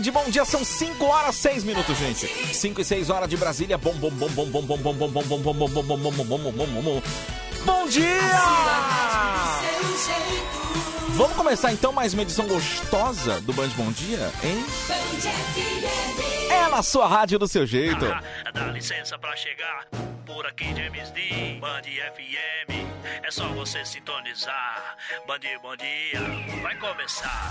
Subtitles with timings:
[0.00, 2.26] De bom dia, são 5 horas 6 minutos, gente.
[2.26, 3.78] 5 e 6 horas de Brasília.
[3.78, 6.12] Bom, bom, bom, bom, bom, bom, bom, bom, bom, bom, bom, bom, bom, bom, bom,
[6.12, 7.02] bom, bom, bom, bom.
[7.64, 8.20] Bom dia!
[11.10, 14.64] Vamos começar então mais uma edição gostosa do Band Bom Dia, hein?
[16.50, 18.04] É na sua rádio do seu jeito.
[18.52, 19.86] Dá licença pra chegar
[20.34, 22.72] por aqui James D, Band FM.
[23.22, 24.96] É só você sintonizar.
[25.28, 26.20] Band Bom Dia
[26.60, 27.50] vai começar.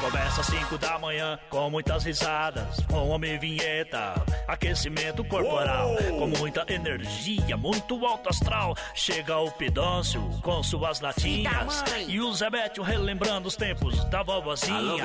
[0.00, 4.14] Começa às 5 da manhã com muitas risadas, com homem vinheta,
[4.48, 8.74] aquecimento corporal, com muita energia, muito alto astral.
[8.94, 15.04] Chega o Pidôncio com suas latinhas e o Zebetio relembrando os tempos da vovozinha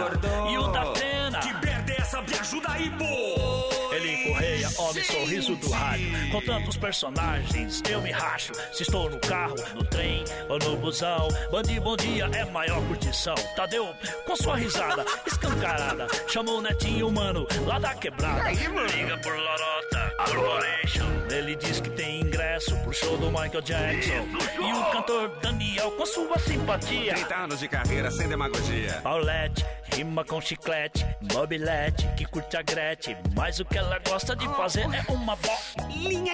[0.50, 1.40] e o da Pena.
[1.40, 2.22] Que merda é essa?
[2.22, 3.86] Me ajuda aí, pô!
[3.94, 6.32] Ele Correia, homem sorriso do rádio.
[6.46, 8.54] Tantos personagens, eu me racho.
[8.72, 11.28] Se estou no carro, no trem ou no busão.
[11.52, 13.34] Bandi Bom Dia é maior curtição.
[13.56, 13.96] Tadeu,
[14.28, 18.52] com sua risada escancarada, chamou o netinho humano lá da quebrada.
[18.52, 21.06] Liga por Lorota Corporation.
[21.32, 24.28] Ele diz que tem ingresso pro show do Michael Jackson.
[24.62, 27.16] E o cantor Daniel, com sua simpatia.
[27.16, 29.02] 30 anos de carreira sem demagogia.
[29.02, 33.18] Paulette, rima com chiclete, mobilete, que curte a Gretchen.
[33.36, 35.36] Mas o que ela gosta de fazer é uma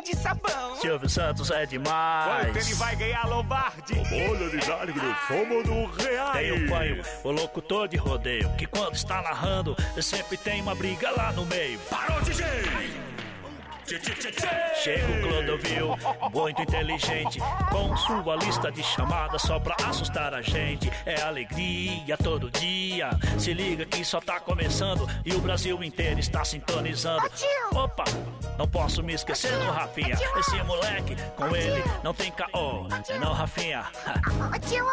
[0.03, 0.75] De sabão.
[0.77, 2.47] Silvio Santos é demais.
[2.47, 3.93] Quanto ele vai ganhar Lombardi?
[4.29, 6.33] Olha de Jágre, fama do real.
[6.33, 11.11] Tem o panho, o locutor de rodeio, que quando está narrando, sempre tem uma briga
[11.11, 11.79] lá no meio.
[11.89, 13.10] Parou, DJ!
[14.81, 15.97] Chega o Clodovil,
[16.33, 20.89] muito inteligente, com sua lista de chamadas só pra assustar a gente.
[21.05, 23.09] É alegria todo dia.
[23.37, 27.29] Se liga que só tá começando e o Brasil inteiro está sintonizando.
[27.73, 28.05] Opa,
[28.57, 30.17] não posso me esquecer do Rafinha.
[30.37, 32.87] Esse moleque, com ele não tem caô.
[33.09, 33.83] É não, Rafinha?
[34.15, 34.85] Ô tio,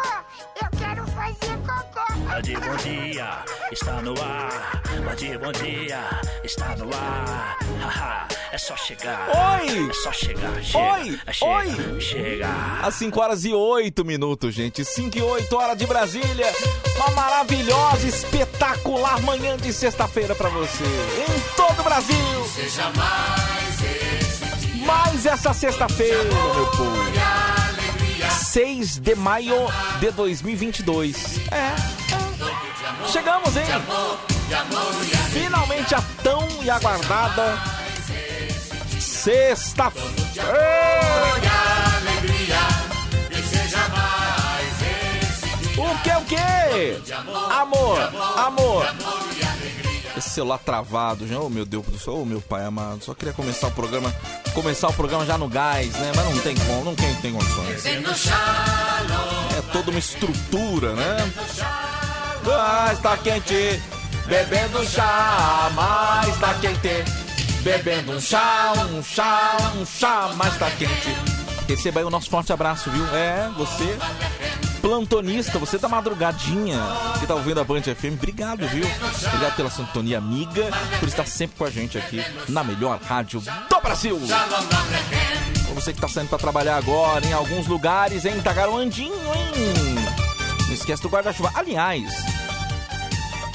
[0.61, 2.08] eu quero fazer cocô.
[2.29, 4.83] Band Bom Dia está no ar.
[5.03, 7.57] Band Bom Dia está no ar.
[7.81, 9.27] Haha, é só chegar.
[9.59, 9.89] Oi!
[9.89, 10.63] É só chegar.
[10.63, 11.19] Chega, Oi!
[11.33, 11.99] chega, Oi!
[11.99, 12.47] Chega.
[12.83, 14.85] Às 5 horas e 8 minutos, gente.
[14.85, 16.45] 5 e 8 horas de Brasília.
[16.97, 20.83] Uma maravilhosa, espetacular manhã de sexta-feira pra você.
[20.83, 22.45] Em todo o Brasil.
[22.53, 24.85] Seja mais esse dia.
[24.85, 26.95] Mais essa sexta-feira, meu povo.
[27.69, 28.29] Alegria.
[28.29, 29.65] 6 de maio
[29.99, 31.39] de 2022.
[31.51, 31.98] É.
[33.09, 33.11] é.
[33.11, 33.65] Chegamos, hein?
[35.31, 37.57] Finalmente a tão e aguardada
[38.99, 40.09] sexta-feira.
[45.77, 47.13] O que, o que?
[47.51, 47.99] Amor,
[48.37, 48.85] amor.
[50.17, 53.33] Esse celular travado, já, oh meu Deus do céu, oh meu pai amado, só queria
[53.33, 54.13] começar o programa,
[54.53, 56.11] começar o programa já no gás, né?
[56.13, 57.85] Mas não tem como, não tem, tem condições.
[57.85, 61.31] É toda uma estrutura, né?
[62.45, 63.81] Mas tá quente,
[64.25, 67.03] bebendo chá, mas tá quente.
[67.61, 71.15] Bebendo um chá, um chá, um chá, mas tá quente.
[71.67, 73.05] Receba aí o nosso forte abraço, viu?
[73.15, 73.97] É, você,
[74.81, 76.81] plantonista, você da madrugadinha
[77.19, 78.85] que tá ouvindo a Band FM, obrigado, viu?
[79.27, 80.69] Obrigado pela sintonia amiga,
[80.99, 84.19] por estar sempre com a gente aqui na melhor rádio do Brasil.
[84.19, 88.41] Pra você que tá saindo pra trabalhar agora, em alguns lugares, hein?
[88.41, 89.98] Tá garoandinho, hein?
[90.79, 91.51] Esquece do guarda-chuva.
[91.55, 92.11] Aliás,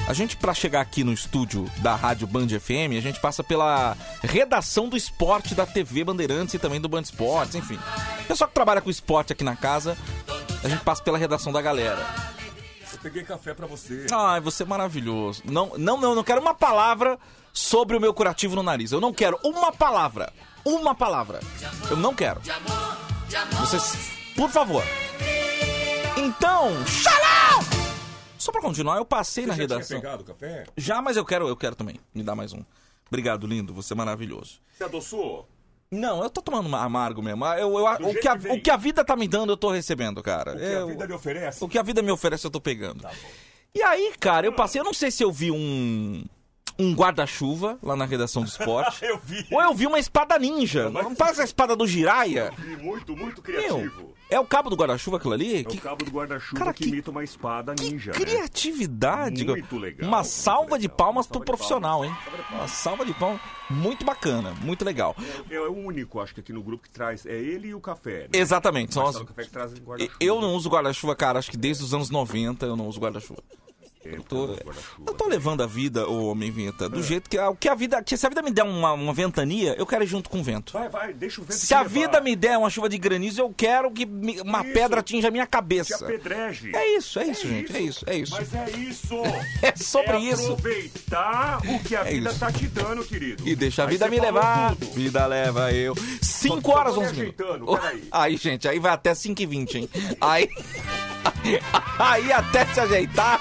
[0.06, 3.97] A gente, pra chegar aqui no estúdio da Rádio Band FM, a gente passa pela
[4.23, 7.79] redação do esporte da TV Bandeirantes e também do Band Esportes, enfim.
[8.29, 9.97] Pessoal que trabalha com esporte aqui na casa,
[10.62, 12.05] a gente passa pela redação da galera.
[12.93, 14.06] Eu peguei café pra você.
[14.12, 15.43] Ai, você é maravilhoso.
[15.47, 17.19] Não, não, não, não quero uma palavra
[17.50, 18.93] sobre o meu curativo no nariz.
[18.93, 20.31] Eu não quero uma palavra.
[20.67, 21.41] Uma palavra.
[21.91, 22.43] Eu não quero.
[23.59, 24.85] Vocês, por favor.
[26.25, 27.61] Então, xalão!
[28.38, 30.00] Só pra continuar, eu passei na Você já tinha redação.
[30.00, 30.65] pegado o café?
[30.76, 31.97] Já, mas eu quero, eu quero também.
[32.15, 32.62] Me dá mais um.
[33.09, 33.75] Obrigado, lindo.
[33.75, 34.59] Você é maravilhoso.
[34.76, 35.47] Você adoçou?
[35.91, 37.44] Não, eu tô tomando uma- amargo mesmo.
[37.47, 39.71] Eu, eu- o, que a, que o que a vida tá me dando, eu tô
[39.71, 40.55] recebendo, cara.
[40.55, 41.62] O que Eu- a vida lhe oferece?
[41.65, 43.06] o que a vida me oferece, eu tô pegando.
[43.75, 46.25] E aí, cara, eu passei, eu não sei se eu vi um.
[46.79, 49.05] Um guarda-chuva lá na redação do esporte.
[49.06, 49.47] Eu vi.
[49.50, 50.91] Ou eu vi uma espada ninja.
[50.91, 52.53] mas- Não parece a espada do Jiraya?
[52.59, 54.12] Vi muito, muito Meu, criativo.
[54.29, 55.56] é o cabo do guarda-chuva aquilo ali?
[55.61, 58.19] É Que o cabo do guarda-chuva Cara, que, que- imita uma espada ninja, né?
[58.19, 59.44] criatividade.
[59.44, 60.97] Muito legal, Uma salva de legal.
[60.97, 62.11] palmas Uma pro salva de profissional, hein?
[62.11, 62.25] palmas.
[62.25, 62.61] De palmas.
[62.61, 63.41] Uma salva de palmas.
[63.70, 65.17] Muito bacana, muito legal.
[65.50, 67.25] É, é o único, acho que aqui no grupo que traz.
[67.25, 68.23] É ele e o café.
[68.23, 68.29] Né?
[68.35, 68.93] Exatamente.
[68.94, 69.15] São as...
[69.15, 70.17] Marcelo Café que traz guarda-chuva.
[70.20, 71.38] Eu não uso guarda-chuva, cara.
[71.38, 73.43] Acho que desde os anos 90 eu não uso guarda-chuva.
[74.05, 74.56] É, tô-.
[75.06, 78.03] Eu tô levando a vida, ô homem vinheta, do jeito que que a vida.
[78.03, 80.43] Que se a vida me der uma, uma ventania, eu quero ir junto com o
[80.43, 80.73] vento.
[80.75, 81.89] Vai, vai, deixa o vento Se a levar.
[81.91, 84.73] vida me der uma chuva de granizo, eu quero que me- uma Isso.
[84.75, 86.05] pedra atinja a minha cabeça.
[86.05, 86.71] apedreje.
[86.75, 87.75] É isso, é isso, gente.
[87.77, 88.33] É isso, é isso.
[88.33, 89.15] Mas é isso.
[89.62, 90.53] É sobre isso.
[90.53, 92.39] aproveitar o que a É vida isso.
[92.39, 93.47] tá te dando, querido.
[93.49, 94.75] E deixa a vida me levar.
[94.77, 94.91] tudo.
[94.93, 95.95] Vida leva eu.
[96.21, 97.79] 5 Só- só horas, tô me 11 minutos.
[97.81, 98.05] peraí.
[98.12, 99.89] Aí, gente, aí vai até 5 e 20, hein?
[100.21, 100.49] Aí.
[101.99, 103.39] Aí até se ajeitar.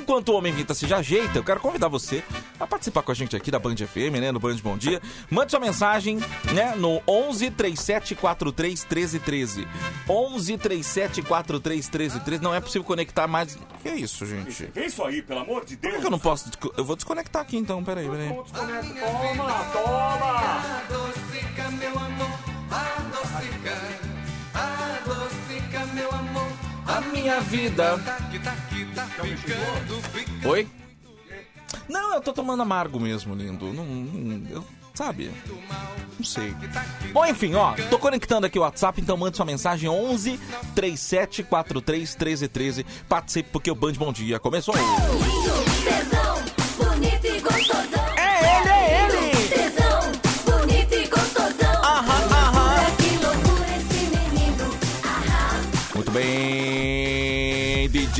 [0.00, 2.24] Enquanto o Homem Vinta se já ajeita, eu quero convidar você
[2.58, 4.32] a participar com a gente aqui da Band FM, né?
[4.32, 5.00] No Band Bom Dia.
[5.30, 6.18] Mande sua mensagem,
[6.54, 6.74] né?
[6.76, 9.68] No 11 37 43 13 13.
[10.08, 12.42] 11 37 43 13 13.
[12.42, 13.58] Não é possível conectar mais.
[13.82, 14.66] Que é isso, gente?
[14.68, 15.94] Que isso aí, pelo amor de Por Deus?
[15.96, 16.50] que que eu não posso.
[16.76, 18.28] Eu vou desconectar aqui então, peraí, peraí.
[18.28, 18.44] Toma,
[19.72, 20.40] toma.
[20.80, 22.38] Adocica, meu amor,
[22.70, 23.78] adocica,
[24.54, 26.46] adocica, meu amor.
[26.86, 28.00] A minha vida.
[30.44, 30.68] Oi?
[31.88, 33.72] Não, eu tô tomando amargo mesmo, lindo.
[33.72, 34.64] Não, não- eu,
[34.94, 35.30] sabe?
[36.18, 36.54] Não sei.
[37.12, 40.38] Bom, enfim, ó, tô conectando aqui o WhatsApp, então mande sua mensagem 11
[40.74, 42.86] 37 43 13 13.
[43.08, 44.74] Participe porque o Band Bom Dia começou.
[44.74, 46.44] Tesão,
[46.78, 48.06] bonito e gostosão.
[48.16, 49.48] É ele, é ele!
[49.48, 50.00] Tesão,
[50.44, 51.82] bonito e gostosão.
[51.82, 52.96] Aham, aham.
[52.96, 54.70] Que loucura esse menino.
[55.94, 56.49] Muito bem,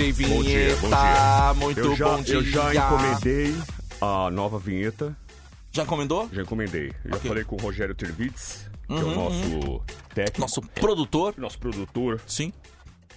[0.00, 0.34] DJ Vinheta.
[0.34, 1.54] Bom dia, bom dia.
[1.54, 2.34] Muito eu já, bom dia.
[2.36, 3.54] Eu já encomendei
[4.00, 5.14] a nova vinheta.
[5.70, 6.28] Já encomendou?
[6.32, 6.90] Já encomendei.
[7.04, 7.28] Já Ok.
[7.28, 9.82] falei com o Rogério Tervitz, que é Uhum, o nosso
[10.14, 10.40] técnico.
[10.40, 11.34] Nosso produtor.
[11.36, 12.18] Nosso produtor.
[12.26, 12.50] Sim.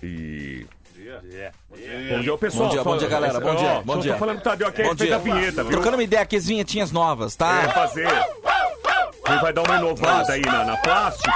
[0.01, 0.65] E.
[2.09, 2.65] Bom dia, pessoal.
[2.67, 3.39] Bom dia, bom dia, galera.
[3.39, 4.13] Bom dia, bom dia.
[4.13, 5.09] Tô falando que Tadeu aqui é Bom dia.
[5.09, 5.71] da vinheta, viu?
[5.71, 7.73] Trocando uma ideia aqui, as vinhetinhas novas, Vai tá?
[7.73, 8.07] fazer.
[8.07, 11.31] Ele vai dar uma inovada aí na, na plástica.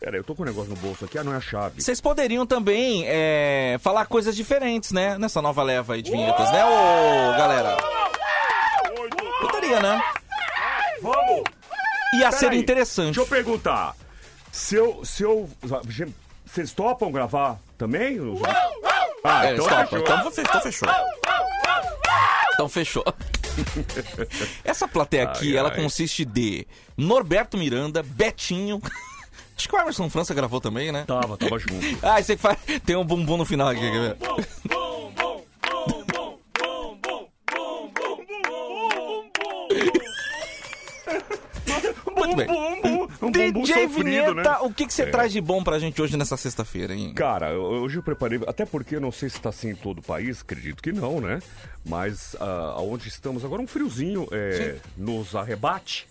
[0.00, 1.18] Pera aí, eu tô com um negócio no bolso aqui.
[1.18, 1.82] Ah, não é a chave.
[1.82, 5.18] Vocês poderiam também é, falar coisas diferentes, né?
[5.18, 7.76] Nessa nova leva aí de vinhetas, né, ô galera?
[9.42, 10.02] Poderia, né?
[11.02, 11.42] Vamos!
[12.14, 13.14] Ia Pera ser aí, interessante.
[13.14, 13.94] Deixa eu perguntar.
[14.50, 15.04] Se eu.
[15.04, 15.48] Se eu.
[16.46, 18.18] Vocês topam gravar também?
[19.22, 19.98] Ah, É, então fechou.
[20.00, 20.88] Então, então fechou.
[22.54, 23.04] Então fechou.
[24.64, 25.76] Essa plateia aqui, Ai, ela ai.
[25.76, 26.66] consiste de
[26.96, 28.80] Norberto Miranda, Betinho.
[29.60, 31.04] Acho que o Emerson França gravou também, né?
[31.06, 31.74] Tava, tava junto.
[32.02, 32.56] Ah, esse que faz.
[32.82, 34.16] Tem um bumbum no final aqui, quer ver?
[42.16, 42.48] Muito bem.
[43.20, 44.56] Um bumbum DJ sofrido, Vinheta, né?
[44.62, 47.12] o que, que você traz de bom pra gente hoje nessa sexta-feira, hein?
[47.12, 50.02] Cara, hoje eu preparei, até porque eu não sei se está assim em todo o
[50.02, 51.38] país, acredito que não, né?
[51.84, 56.08] Mas ah, aonde estamos agora, um friozinho é, nos arrebate.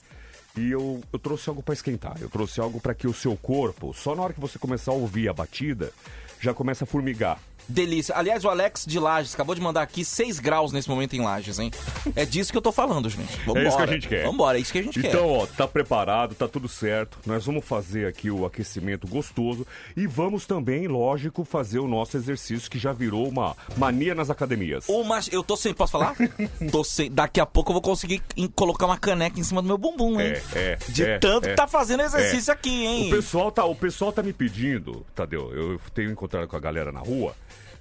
[0.58, 2.18] E eu, eu trouxe algo para esquentar.
[2.22, 4.96] Eu trouxe algo para que o seu corpo, só na hora que você começar a
[4.96, 5.92] ouvir a batida,
[6.40, 7.40] já começa a formigar.
[7.70, 8.16] Delícia.
[8.16, 11.60] Aliás, o Alex de Lages acabou de mandar aqui 6 graus nesse momento em Lages,
[11.60, 11.72] hein?
[12.16, 13.38] É disso que eu tô falando, gente.
[13.46, 13.64] Vambora.
[13.64, 14.24] É isso que a gente quer.
[14.26, 15.08] Vambora, é isso que a gente quer.
[15.10, 17.20] Então, ó, tá preparado, tá tudo certo.
[17.26, 22.70] Nós vamos fazer aqui o aquecimento gostoso e vamos também, lógico, fazer o nosso exercício
[22.70, 24.86] que já virou uma mania nas academias.
[24.90, 25.74] Uma, eu tô sem.
[25.74, 26.16] Posso falar?
[26.72, 27.12] tô sem.
[27.12, 28.22] Daqui a pouco eu vou conseguir
[28.56, 30.34] colocar uma caneca em cima do meu bumbum, hein?
[30.54, 30.78] É, é.
[30.90, 31.52] De é, tanto é.
[31.52, 32.54] que tá fazendo exercício É.
[32.54, 33.08] aqui, hein?
[33.08, 36.92] O pessoal, tá, o pessoal tá me pedindo, Tadeu, eu tenho encontrado com a galera
[36.92, 37.36] na rua,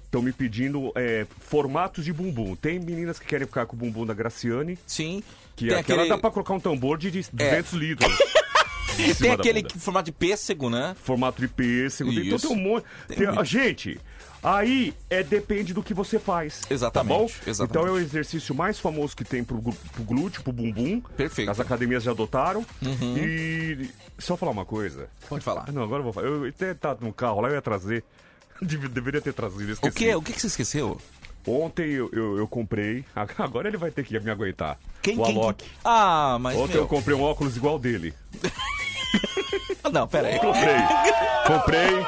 [0.09, 2.55] estão me pedindo é, formatos de bumbum.
[2.55, 5.21] Tem meninas que querem ficar com o bumbum da Graciane, Sim.
[5.55, 8.11] que tem aquela aquele, dá pra colocar um tambor de 200 litros.
[8.97, 9.75] em tem aquele bunda.
[9.77, 10.95] formato de pêssego, né?
[11.03, 12.47] Formato de pêssego, tem, então Isso.
[12.47, 12.85] tem um monte.
[13.07, 13.99] tem- a gente,
[14.41, 16.61] Aí é depende do que você faz.
[16.69, 17.25] Exatamente, Tá bom?
[17.45, 17.71] exatamente.
[17.71, 21.01] Então é o exercício mais famoso que tem pro, pro glúteo, pro bumbum.
[21.17, 21.47] Perfeito.
[21.49, 21.51] Uhum.
[21.51, 22.65] As academias já adotaram.
[22.81, 25.09] E só falar uma coisa.
[25.27, 25.69] Pode falar.
[25.73, 26.27] Não, agora eu vou falar.
[26.27, 28.01] Eu até tá no carro lá, eu ia trazer.
[28.65, 29.95] Deve- Deveria ter trazido, O esqueci.
[29.95, 30.99] que, o que que você esqueceu?
[31.47, 33.03] Ontem eu, eu, eu comprei.
[33.37, 34.77] Agora ele vai ter que me aguentar.
[35.17, 35.65] o Alok.
[35.83, 36.83] Ah, mas Ontem meu...
[36.83, 38.13] eu comprei um óculos igual dele.
[39.91, 40.37] Não, pera aí.
[40.39, 40.75] Comprei.
[41.47, 42.05] comprei.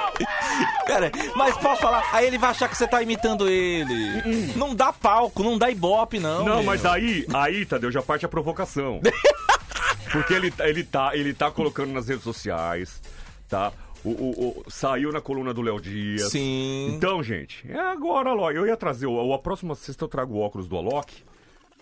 [0.86, 1.32] Pera aí.
[1.36, 2.08] Mas posso falar?
[2.14, 4.54] Aí ele vai achar que você tá imitando ele.
[4.56, 6.46] Não dá palco, não dá ibope, não.
[6.46, 6.64] Não, meu.
[6.64, 9.02] mas aí, aí, Tadeu, já parte a provocação.
[10.12, 13.02] Porque ele, ele, tá, ele tá colocando nas redes sociais,
[13.48, 13.72] tá?
[14.04, 16.32] O, o- o- saiu na coluna do Léo Dias.
[16.32, 16.94] Sim.
[16.96, 18.56] Então, gente, é agora, Alok.
[18.56, 21.14] Eu ia trazer, o, a próxima sexta eu trago o óculos do Alok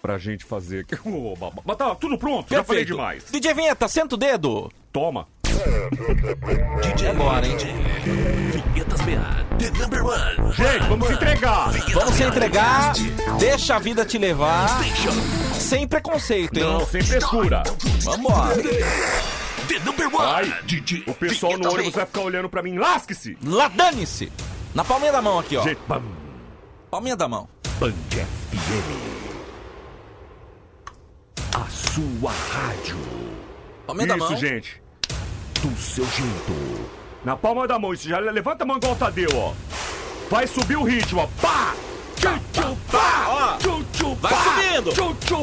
[0.01, 0.85] pra gente fazer.
[1.05, 1.61] Ô, babá.
[1.65, 2.97] Mas tá tudo pronto, já falei Perfeito.
[2.97, 3.23] demais.
[3.31, 4.69] DJ Vinheta, senta o dedo.
[4.91, 5.27] Toma.
[6.81, 7.55] DJ Agora, hein?
[8.73, 10.53] Vinhetas BA, the number one.
[10.53, 11.71] Gente, vamos entregar.
[11.93, 12.93] Vamos se entregar,
[13.39, 14.69] deixa a vida te levar,
[15.53, 16.63] sem preconceito, hein?
[16.63, 17.63] Não, sem frescura.
[18.03, 18.55] Vambora.
[19.79, 20.25] The number one.
[20.25, 22.77] Ai, DJ O pessoal no ônibus vai ficar olhando pra mim.
[22.77, 23.37] Lasque-se!
[23.43, 24.31] Lá, dane-se.
[24.73, 25.63] Na palminha da mão aqui, ó.
[25.63, 26.03] Gente, bam,
[26.91, 27.47] Palminha da mão.
[27.79, 27.93] Band
[28.51, 29.09] FM.
[31.55, 32.97] A sua rádio.
[33.85, 34.33] Palminha da mão.
[34.33, 34.81] Isso, gente.
[35.61, 36.89] Do seu jeito.
[37.23, 37.93] Na palma da mão.
[37.93, 39.53] Isso já levanta a mão igual o Tadeu, ó.
[40.29, 41.27] Vai subir o ritmo, ó.
[41.41, 41.75] Pá!
[44.21, 44.91] Vai subindo.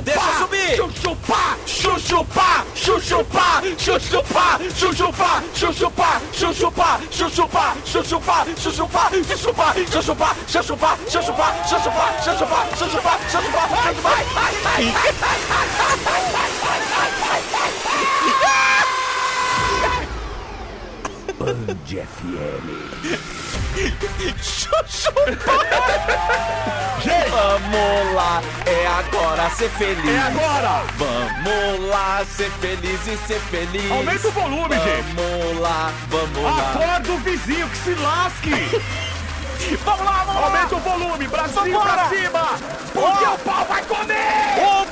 [0.02, 0.76] Deixa subir.
[0.76, 1.56] Tchu, tchu, pá!
[1.64, 2.64] Tchu, tchu, pá!
[2.74, 3.62] Tchu, tchu, pá!
[3.76, 4.58] Tchu, tchu, pá!
[4.58, 5.40] Tchu, tchu, pá!
[5.54, 6.20] Tchu, tchu, pá!
[6.32, 6.52] Tchu, tchu, pá!
[6.52, 7.00] Tchu, tchu, pá!
[7.10, 7.74] Tchu, tchu, pá!
[7.80, 8.44] Tchu, tchu, pá!
[8.54, 9.04] Tchu, tchu, pá!
[9.06, 10.16] Tchu, tchu, pá!
[10.16, 10.34] Tchu, tchu, pá!
[10.46, 10.96] Tchu, tchu, pá!
[11.06, 11.56] Tchu, tchu, pá!
[11.66, 12.12] Tchu, tchu, pá!
[12.22, 12.60] Tchu, tchu, pá!
[12.74, 13.18] Tchu, tchu, pá!
[13.28, 13.64] Tchu, tchu, pá!
[13.84, 14.94] Ai, ai, ai.
[21.38, 23.35] Band FM.
[27.02, 30.04] Gente, Vamos lá, é agora ser feliz.
[30.14, 30.82] é agora!
[30.96, 33.90] Vamos lá, ser feliz e ser feliz.
[33.90, 35.14] Aumenta o volume, gente!
[35.14, 36.70] Vamos lá, vamos lá.
[36.72, 38.82] Acorda o vizinho que se lasque!
[39.84, 40.46] Vamos lá, vamos lá.
[40.46, 42.48] Aumenta o volume, Brasil pra cima!
[42.92, 43.34] Porque Ó.
[43.34, 44.85] o pau vai comer!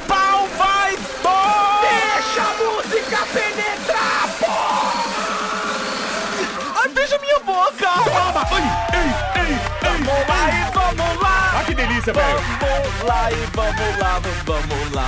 [7.14, 7.88] Beija minha boca.
[8.04, 8.46] Toma!
[8.50, 9.58] Ai, ei, ei, ei!
[9.82, 11.52] Vamos lá e vamos lá.
[11.58, 12.38] Ah, que delícia, velho!
[12.60, 15.06] Vamos lá e vamos lá, vamos lá.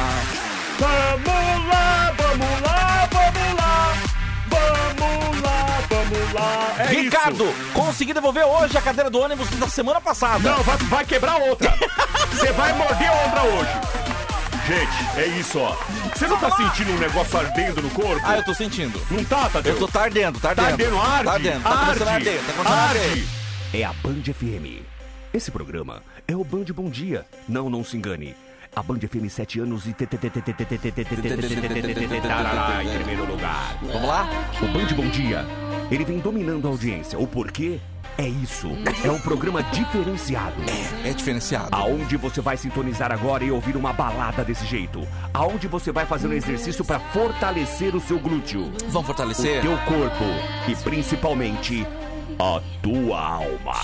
[0.78, 3.94] Vamos lá, vamos lá, vamos lá!
[4.48, 6.74] Vamos lá, vamos lá!
[6.78, 7.72] É Ricardo, isso!
[7.72, 10.50] consegui devolver hoje a cadeira do ônibus da semana passada.
[10.50, 11.74] Não, vai, vai quebrar outra!
[12.30, 14.05] Você vai morder outra hoje!
[14.66, 15.76] Gente, é isso, ó.
[16.14, 18.20] Você não tá sentindo um negócio ardendo no corpo?
[18.24, 19.00] Ah, eu tô sentindo.
[19.10, 19.74] Não tá, Tadeu?
[19.74, 20.98] Eu tô tá ardendo, tá Tá ardendo.
[20.98, 21.24] ardendo, arde!
[21.24, 23.02] Tá ardendo, tá começando a arde, arder, tá começando a arder.
[23.10, 23.28] arde.
[23.72, 24.82] É a Band FM.
[25.32, 27.24] Esse programa é o Band Bom Dia.
[27.48, 28.34] Não, não se engane.
[28.74, 29.94] A Band FM 7 anos e...
[32.22, 33.78] Tarará, em primeiro lugar.
[33.82, 34.28] Vamos lá?
[34.60, 35.46] O Band Bom Dia,
[35.90, 37.18] ele vem dominando a audiência.
[37.18, 37.80] O porquê?
[38.18, 38.68] É isso.
[39.04, 40.54] É um programa diferenciado.
[41.04, 41.68] É diferenciado.
[41.72, 45.06] Aonde você vai sintonizar agora e ouvir uma balada desse jeito?
[45.34, 49.60] Aonde você vai fazer um exercício para fortalecer o seu glúteo, Vamos o fortalecer?
[49.60, 50.24] teu corpo
[50.66, 51.86] e principalmente
[52.38, 53.74] a tua alma.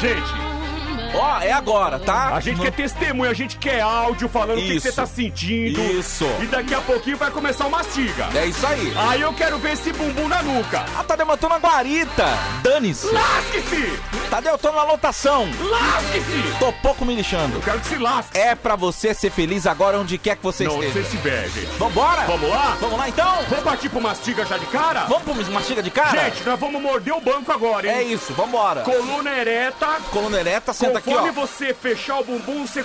[0.00, 0.71] Gente,
[1.14, 2.34] Ó, é agora, tá?
[2.34, 4.86] a gente quer testemunho, a gente quer áudio falando o que que Isso.
[4.88, 5.80] você tá sentindo.
[5.80, 6.24] Isso.
[6.40, 8.28] E daqui a pouquinho vai começar o mastiga.
[8.34, 8.92] É isso aí.
[8.96, 10.84] Aí eu quero ver esse bumbum na nuca.
[10.96, 12.24] Ah, Tadeu, eu tô na guarita.
[12.62, 13.06] Dane-se.
[13.10, 13.98] Lasque-se!
[14.30, 15.46] Tadeu, eu tô na lotação.
[15.60, 16.58] Lasque-se!
[16.58, 17.56] Tô pouco me lixando.
[17.56, 18.38] Eu quero que se lasque.
[18.38, 20.92] É pra você ser feliz agora onde quer que você Não, esteja.
[20.92, 21.66] você estiver, gente.
[21.78, 22.22] Vambora?
[22.22, 22.76] Vamos lá?
[22.80, 23.42] Vamos lá então?
[23.48, 25.04] Vamos partir pro mastiga já de cara?
[25.04, 26.24] Vamos pro mastiga de cara?
[26.30, 27.94] Gente, nós vamos morder o banco agora, hein?
[27.98, 28.82] É isso, vambora.
[28.82, 29.86] Coluna ereta.
[30.10, 31.32] Coluna ereta, senta aqui, Conforme ó.
[31.32, 32.84] você fechar o bumbum, você,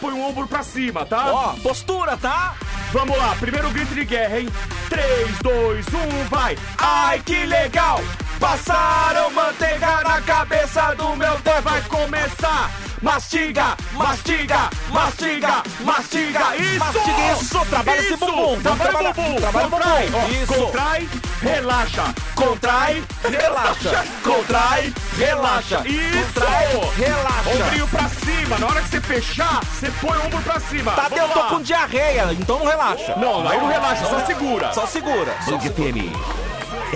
[0.00, 1.32] põe o ombro pra cima, tá?
[1.32, 2.54] Ó, postura, tá?
[2.92, 4.48] Vamos lá, primeiro grito de guerra, hein?
[4.88, 6.58] 3, 2, 1, vai!
[6.78, 8.00] Ai, que legal!
[8.38, 12.81] Passaram manteiga na cabeça do meu dedo, vai começar!
[13.02, 16.78] Mastiga, mastiga, mastiga, mastiga, isso!
[16.78, 18.16] Mastiga isso, trabalha esse Isso!
[18.18, 20.54] bumbum, vamos Trabalha o bumbum, trabalha o bumbum, isso.
[20.54, 21.08] contrai,
[21.42, 24.04] relaxa, contrai, Relaxa.
[24.22, 26.32] contrai, relaxa, isso!
[26.32, 27.50] Contrai, relaxa.
[27.64, 30.92] Ombrinho pra cima, na hora que você fechar, você põe o ombro pra cima.
[30.92, 33.16] Tadeu, eu tô com diarreia, então não relaxa.
[33.16, 34.72] Não, aí não relaxa, só segura.
[34.72, 35.34] Só segura.
[35.46, 36.12] Band FM.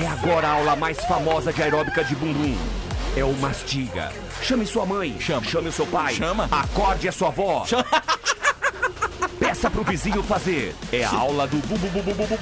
[0.00, 2.56] É agora a aula mais famosa de aeróbica de bumbum.
[3.16, 4.12] É o mastiga.
[4.42, 5.16] Chame sua mãe.
[5.18, 5.46] Chama.
[5.46, 6.14] Chame o seu pai.
[6.14, 6.48] Chama.
[6.50, 7.64] Acorde a sua avó.
[9.38, 10.74] Peça pro vizinho fazer.
[10.92, 12.36] É a aula do bum, bum, bum, bum, bum, bum,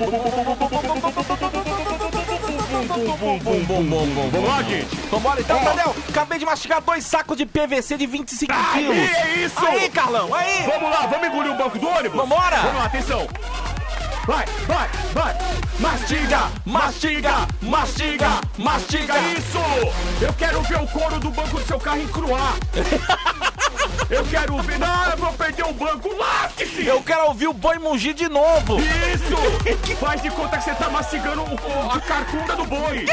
[3.84, 4.30] bum.
[4.30, 4.96] Vamos lá, gente?
[5.10, 5.64] Vambora então, Ó.
[5.64, 5.94] Tadeu.
[6.08, 8.96] Acabei de mastigar dois sacos de PVC de 25 Aí, quilos.
[8.96, 9.66] é isso!
[9.66, 10.62] Aí, Carlão, aí.
[10.66, 12.16] Vamos lá, vamos engolir o banco do ônibus?
[12.16, 12.56] Vambora!
[12.56, 13.26] Vamos lá, atenção!
[14.26, 15.36] Vai, vai, vai!
[15.78, 19.58] Mastiga, mastiga, mastiga, mastiga isso!
[20.20, 22.54] Eu quero ver o couro do banco do seu carro encruar!
[24.10, 24.78] Eu quero ver.
[24.78, 26.86] Não, eu vou perder o banco, lasque-se!
[26.86, 28.76] Eu quero ouvir o boi mugir de novo.
[28.80, 29.96] Isso!
[29.96, 33.06] Faz de conta que você tá mastigando o- a carcunda do boi!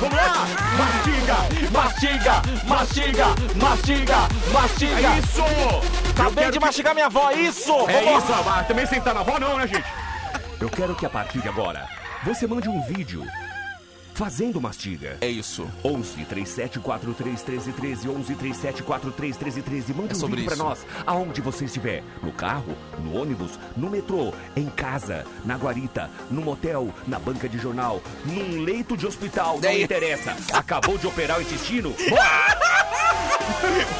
[0.00, 0.46] Vamos lá!
[0.78, 4.16] Mastiga, mastiga, mastiga, mastiga,
[4.52, 5.08] mastiga!
[5.08, 6.10] É isso!
[6.10, 7.72] Acabei de mastigar minha avó, isso!
[7.88, 9.84] É Vamos isso, ah, também sentar na avó não, né, gente?
[10.60, 11.88] Eu quero que a partir de agora
[12.24, 13.26] você mande um vídeo
[14.14, 15.18] fazendo mastiga.
[15.20, 15.68] É isso.
[15.84, 20.54] 11 37 43 13 13 11 37 43 13 13 Manda É um vídeo pra
[20.54, 20.64] isso.
[20.64, 22.02] nós, aonde você estiver.
[22.22, 27.58] No carro, no ônibus, no metrô, em casa, na guarita, no motel, na banca de
[27.58, 30.34] jornal, num leito de hospital, não É interessa.
[30.54, 31.90] Acabou de operar o intestino?
[32.08, 32.58] Bora!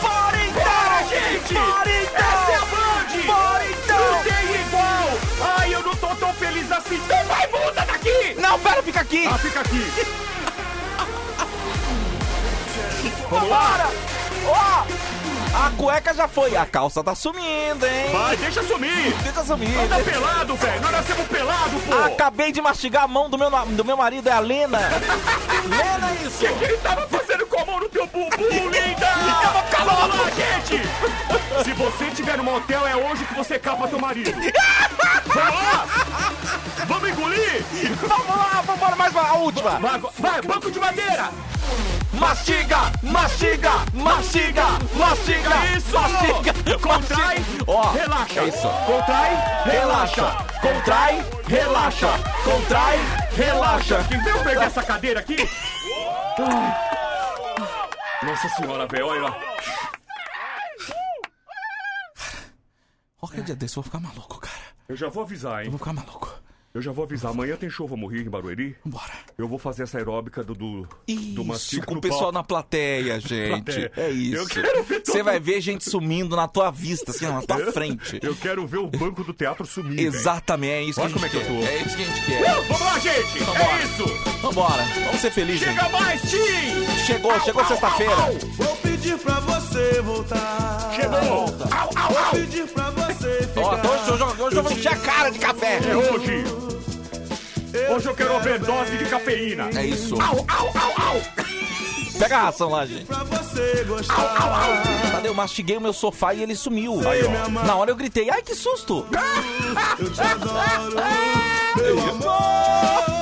[0.01, 1.09] Bora então!
[1.11, 1.53] Gente!
[1.55, 2.17] Bora então!
[2.17, 3.27] Essa é a Band!
[3.27, 4.13] Bora então!
[4.13, 5.06] Não tem igual!
[5.41, 6.97] Ai, eu não tô tão feliz assim!
[6.97, 8.35] Então vai, muda daqui!
[8.39, 9.27] Não, pera, fica aqui!
[9.27, 9.87] Ah, fica aqui!
[13.31, 13.91] Vamos lá!
[14.47, 14.87] Ó!
[15.57, 18.11] A cueca já foi, a calça tá sumindo, hein?
[18.13, 19.15] Vai, deixa sumir!
[19.23, 19.75] Deixa sumir.
[19.79, 20.83] Anda pelado, velho!
[20.83, 21.95] Nós nascemos pelado, pô!
[22.05, 24.79] Acabei de mastigar a mão do meu, do meu marido, é a Lena.
[25.69, 26.45] Lena, isso!
[26.45, 29.07] O que ele tava fazendo com mão no teu bumbum, linda?
[29.77, 30.17] Vamos louco.
[30.17, 30.83] lá, gente!
[31.65, 34.33] Se você tiver no motel, é hoje que você capa teu marido!
[35.27, 35.87] Vamos lá!
[36.87, 37.65] Vamos engolir!
[38.01, 39.79] Vamos lá, vambora, mais uma, a última!
[39.79, 41.31] Vai, vai, banco de madeira!
[42.15, 44.65] Mastiga, mastiga, mastiga,
[44.95, 45.93] mastiga, Isso!
[45.93, 47.45] mastiga, Contrai.
[47.67, 48.41] Ó, relaxa.
[48.41, 48.69] é isso.
[48.87, 50.37] Contrai, relaxa.
[50.63, 52.09] Contrai, relaxa,
[52.43, 52.99] contrai,
[53.37, 54.05] relaxa.
[54.09, 55.37] Quem veio pegar essa cadeira aqui?
[58.27, 59.41] Nossa senhora, velho, olha lá.
[63.19, 64.55] Qualquer dia desse eu vou ficar maluco, cara.
[64.89, 65.71] Eu já vou avisar, Eu hein?
[65.71, 66.43] vou ficar maluco.
[66.75, 67.31] Eu já vou avisar.
[67.31, 68.77] Amanhã tem show Vamos Rir em Barueri.
[68.85, 69.13] Vambora.
[69.39, 72.39] Eu vou fazer essa aeróbica do, do, do Isso, mastiga com o pessoal palco.
[72.39, 73.49] na plateia, gente.
[73.63, 73.93] Plateia.
[73.95, 74.35] É isso.
[74.37, 77.71] Eu quero ver todo Você vai ver gente sumindo na tua vista, assim, na tua
[77.71, 78.19] frente.
[78.23, 80.01] Eu quero ver o banco do teatro sumir.
[80.01, 81.49] Exatamente, é isso que Olha a gente como é que eu quer.
[81.49, 81.67] tô.
[81.67, 82.43] É isso que a gente quer.
[82.59, 83.39] Uh, vamos lá, gente!
[83.41, 83.63] Vambora.
[83.73, 84.05] É isso!
[84.41, 85.61] Vambora, vamos ser felizes.
[85.69, 87.05] Chega mais, Tim!
[87.07, 88.15] Chegou, Au, chegou au, sexta-feira.
[88.15, 88.39] au, au.
[88.57, 90.93] Vou pedir pra você voltar.
[90.97, 91.19] Chegou!
[91.19, 92.31] Au, au, Vou au!
[92.31, 93.61] pedir pra você ficar.
[93.61, 95.79] Ó, hoje, hoje, hoje eu vou encher a cara de café.
[95.87, 96.66] É hoje!
[97.89, 99.71] Hoje eu quero overdose de cafeína!
[99.75, 100.15] É isso.
[100.21, 101.23] Au, au, au, au!
[102.19, 103.05] Pega a ração lá, gente.
[103.05, 105.13] Pra você gostar.
[105.13, 105.29] Cadê?
[105.29, 107.07] Eu mastiguei o meu sofá e ele sumiu.
[107.09, 107.49] Aí, ó.
[107.67, 109.07] Na hora eu gritei, ai que susto!
[109.99, 110.97] Eu te adoro.
[111.77, 113.16] Meu amor.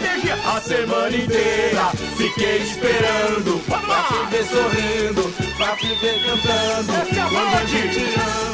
[0.00, 0.34] Energia!
[0.34, 3.62] A semana inteira fiquei esperando!
[3.68, 4.20] Vamos lá!
[4.30, 5.22] ver sorrindo,
[5.56, 6.92] pra te ver cantando.
[6.92, 8.50] Essa é a Band!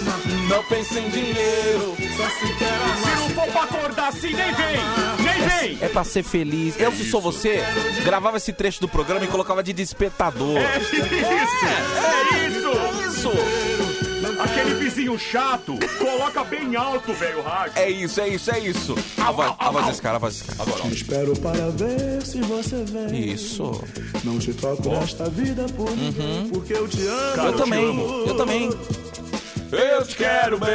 [0.49, 1.97] Não pense em dinheiro.
[1.99, 4.77] Se não for pra acordar assim, nem vem!
[5.19, 5.79] Nem vem!
[5.81, 6.79] É pra ser feliz.
[6.79, 7.63] Eu, se sou você,
[8.05, 10.59] gravava esse trecho do programa e colocava de despertador.
[10.59, 10.97] É isso!
[12.07, 12.71] É isso!
[13.09, 13.66] Isso!
[14.39, 17.73] Aquele vizinho chato, coloca bem alto, velho, o rádio.
[17.77, 18.95] É isso, é isso, é isso.
[19.19, 20.63] A voz, a voz desse cara, a voz desse cara.
[20.71, 23.33] Agora, Espero para ver se você vem.
[23.33, 23.83] Isso.
[24.25, 27.35] Não te troco nesta vida por ninguém, porque eu te amo.
[27.37, 28.25] Cara, Eu te também, amo.
[28.27, 28.71] eu também.
[29.73, 30.71] Eu te quero bem!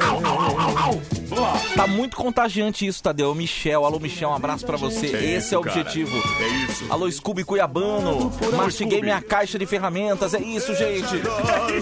[0.00, 1.02] Au, au, au, au, au.
[1.28, 1.60] Vamos lá!
[1.76, 3.34] Tá muito contagiante isso, Tadeu.
[3.34, 5.06] Michel, alô Michel, um abraço pra você.
[5.06, 5.80] É Esse isso, é o cara.
[5.80, 6.16] objetivo.
[6.40, 6.84] É isso.
[6.90, 10.34] Alô Scooby Cuiabano, mastiguei minha caixa de ferramentas.
[10.34, 11.16] É isso, gente.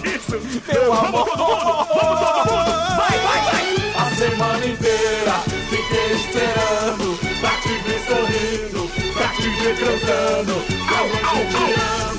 [0.05, 0.41] Isso!
[0.73, 1.25] Meu amor.
[1.29, 1.87] todo mundo!
[1.95, 2.97] Vamos todo mundo!
[2.97, 3.71] Vai, vai, vai!
[3.97, 5.33] A semana inteira
[5.69, 10.53] fiquei esperando Pra te ver sorrindo, pra te ver transando.
[10.53, 12.11] Au, au, au!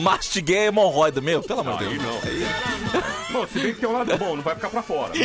[0.00, 2.04] Mastiguei a hemorroida, meu, pelo amor de Aí Deus.
[2.04, 2.20] não.
[3.32, 5.12] Bom, se bem que tem um lado bom, não vai ficar pra fora.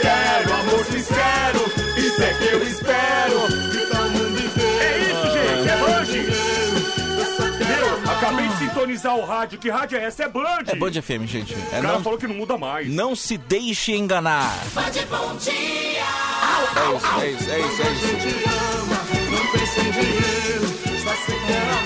[0.00, 1.60] Quero amor sincero,
[1.96, 3.40] isso é que eu espero.
[4.10, 4.82] Mundo inteiro.
[4.82, 6.04] É isso, gente, é Band!
[8.12, 9.58] Acabei de sintonizar o rádio.
[9.58, 10.24] Que rádio é essa?
[10.24, 10.64] É Band!
[10.66, 11.54] É Band FM, gente.
[11.54, 12.88] É O cara não, falou que não muda mais.
[12.88, 14.52] não se deixe enganar.
[14.76, 14.80] É
[16.96, 18.06] isso, é isso, é isso, é isso.
[19.30, 20.43] Não pense em dinheiro,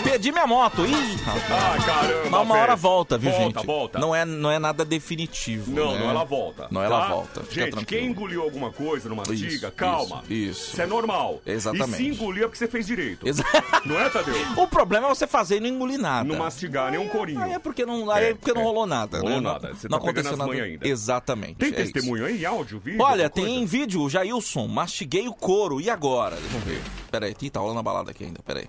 [0.04, 0.84] Perdi minha moto.
[0.86, 0.94] Ih.
[1.26, 2.30] Ah, caramba.
[2.30, 2.76] Mas uma hora velho.
[2.78, 3.66] volta, viu, volta, gente?
[3.66, 5.70] Volta, Não é, não é nada definitivo.
[5.72, 5.98] Não, né?
[6.00, 6.68] não, ela volta.
[6.70, 7.08] Não, ela tá?
[7.08, 7.40] volta.
[7.42, 8.00] Fica Gente, tranquilo.
[8.02, 10.22] quem engoliu alguma coisa numa Isso, mastiga, calma.
[10.28, 10.72] isso, isso.
[10.72, 11.40] Isso é normal.
[11.46, 11.92] Exatamente.
[11.92, 13.28] E se engoliu é porque você fez direito.
[13.28, 13.44] Exa-
[13.84, 14.34] Não é, Tadeu?
[14.56, 16.26] O problema é você fazer e não engolir nada.
[16.28, 17.40] Não mastigar nem um corinho.
[17.40, 18.64] Aí é porque não, aí é É, porque não é.
[18.64, 19.34] rolou nada, Não né?
[19.36, 19.74] rolou nada.
[19.74, 20.52] Você não tá aconteceu nada.
[20.52, 20.88] ainda.
[20.88, 21.54] Exatamente.
[21.56, 21.92] Tem é isso.
[21.92, 23.02] testemunho aí, áudio, vídeo?
[23.02, 23.66] Olha, tem coisa?
[23.66, 25.80] vídeo, Jailson, mastiguei o couro.
[25.80, 26.36] E agora?
[26.50, 26.82] Vamos ver.
[27.10, 28.40] Peraí, tá rolando a balada aqui ainda.
[28.44, 28.68] Peraí.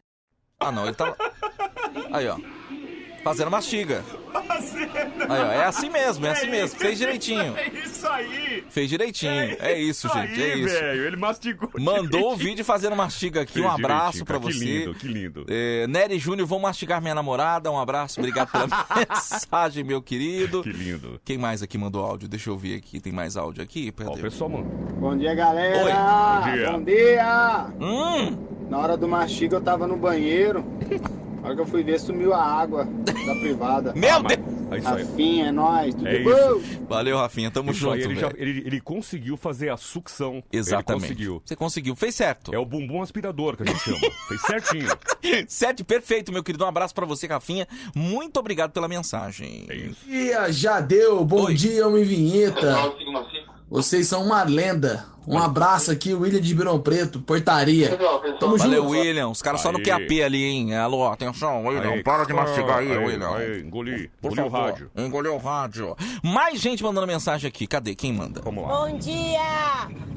[0.61, 1.15] Ah, não, ele tá.
[2.13, 2.37] Aí, ó.
[3.23, 4.03] Fazendo mastiga.
[4.33, 5.51] Aí, ó.
[5.51, 6.79] É assim mesmo, é assim mesmo.
[6.79, 7.55] Fez direitinho.
[7.55, 8.63] É isso aí!
[8.69, 9.55] Fez direitinho.
[9.59, 10.41] É isso, gente.
[10.41, 10.73] É aí, isso.
[10.73, 11.69] velho, ele mastigou.
[11.77, 12.37] Mandou o direitinho.
[12.37, 13.53] vídeo fazendo mastiga aqui.
[13.53, 14.39] Fez Um abraço cara.
[14.39, 14.57] você.
[14.59, 15.45] Que lindo, que lindo.
[15.47, 17.69] É, Nery Júnior, vou mastigar minha namorada.
[17.71, 18.67] Um abraço, obrigado pela
[19.07, 20.63] mensagem, meu querido.
[20.63, 21.21] Que lindo.
[21.23, 22.27] Quem mais aqui mandou áudio?
[22.27, 22.99] Deixa eu ver aqui.
[22.99, 23.93] Tem mais áudio aqui?
[24.03, 24.65] Ó, o pessoal, mano.
[24.99, 25.83] Bom dia, galera!
[25.85, 25.91] Oi.
[25.91, 26.71] Bom dia.
[26.71, 27.65] Bom dia!
[27.79, 30.65] Hum, Na hora do mastiga eu tava no banheiro.
[31.41, 33.93] Na hora que eu fui ver, sumiu a água da privada.
[33.97, 34.61] meu Ah, mas- Deus!
[34.71, 34.87] É isso.
[34.87, 36.61] Rafinha, é nóis, tudo É bom?
[36.87, 37.51] Valeu, Rafinha.
[37.51, 40.41] Tamo Isso junto, aí, ele, já, ele, ele conseguiu fazer a sucção.
[40.49, 40.91] Exatamente.
[40.91, 41.41] Ele conseguiu.
[41.43, 41.95] Você conseguiu.
[41.97, 42.53] Fez certo.
[42.55, 43.97] É o bumbum aspirador que a gente chama.
[44.29, 44.87] Fez certinho.
[45.47, 46.63] Certo, perfeito, meu querido.
[46.63, 47.67] Um abraço pra você, Rafinha.
[47.93, 49.65] Muito obrigado pela mensagem.
[49.69, 50.05] É isso.
[50.07, 51.23] dia, já deu.
[51.25, 51.53] Bom Oi.
[51.53, 52.73] dia, homem vinheta.
[53.69, 55.05] Vocês são uma lenda.
[55.27, 57.95] Um abraço aqui, William de Ribeirão Preto, portaria.
[58.39, 58.91] Tamo Valeu, junto.
[58.91, 59.27] William.
[59.29, 59.81] Os caras só no.
[59.81, 60.75] QAP ali, hein?
[60.75, 61.91] Alô, atenção, William.
[61.91, 62.03] Aí.
[62.03, 63.35] para de mastigar aí, Aí, William.
[63.35, 64.09] aí, engoli.
[64.21, 64.91] Por engoli o favor, rádio.
[64.97, 65.95] Engoliu o rádio.
[66.23, 67.67] Mais gente mandando mensagem aqui.
[67.67, 67.93] Cadê?
[67.95, 68.41] Quem manda?
[68.43, 68.69] Vamos lá.
[68.69, 69.41] Bom dia!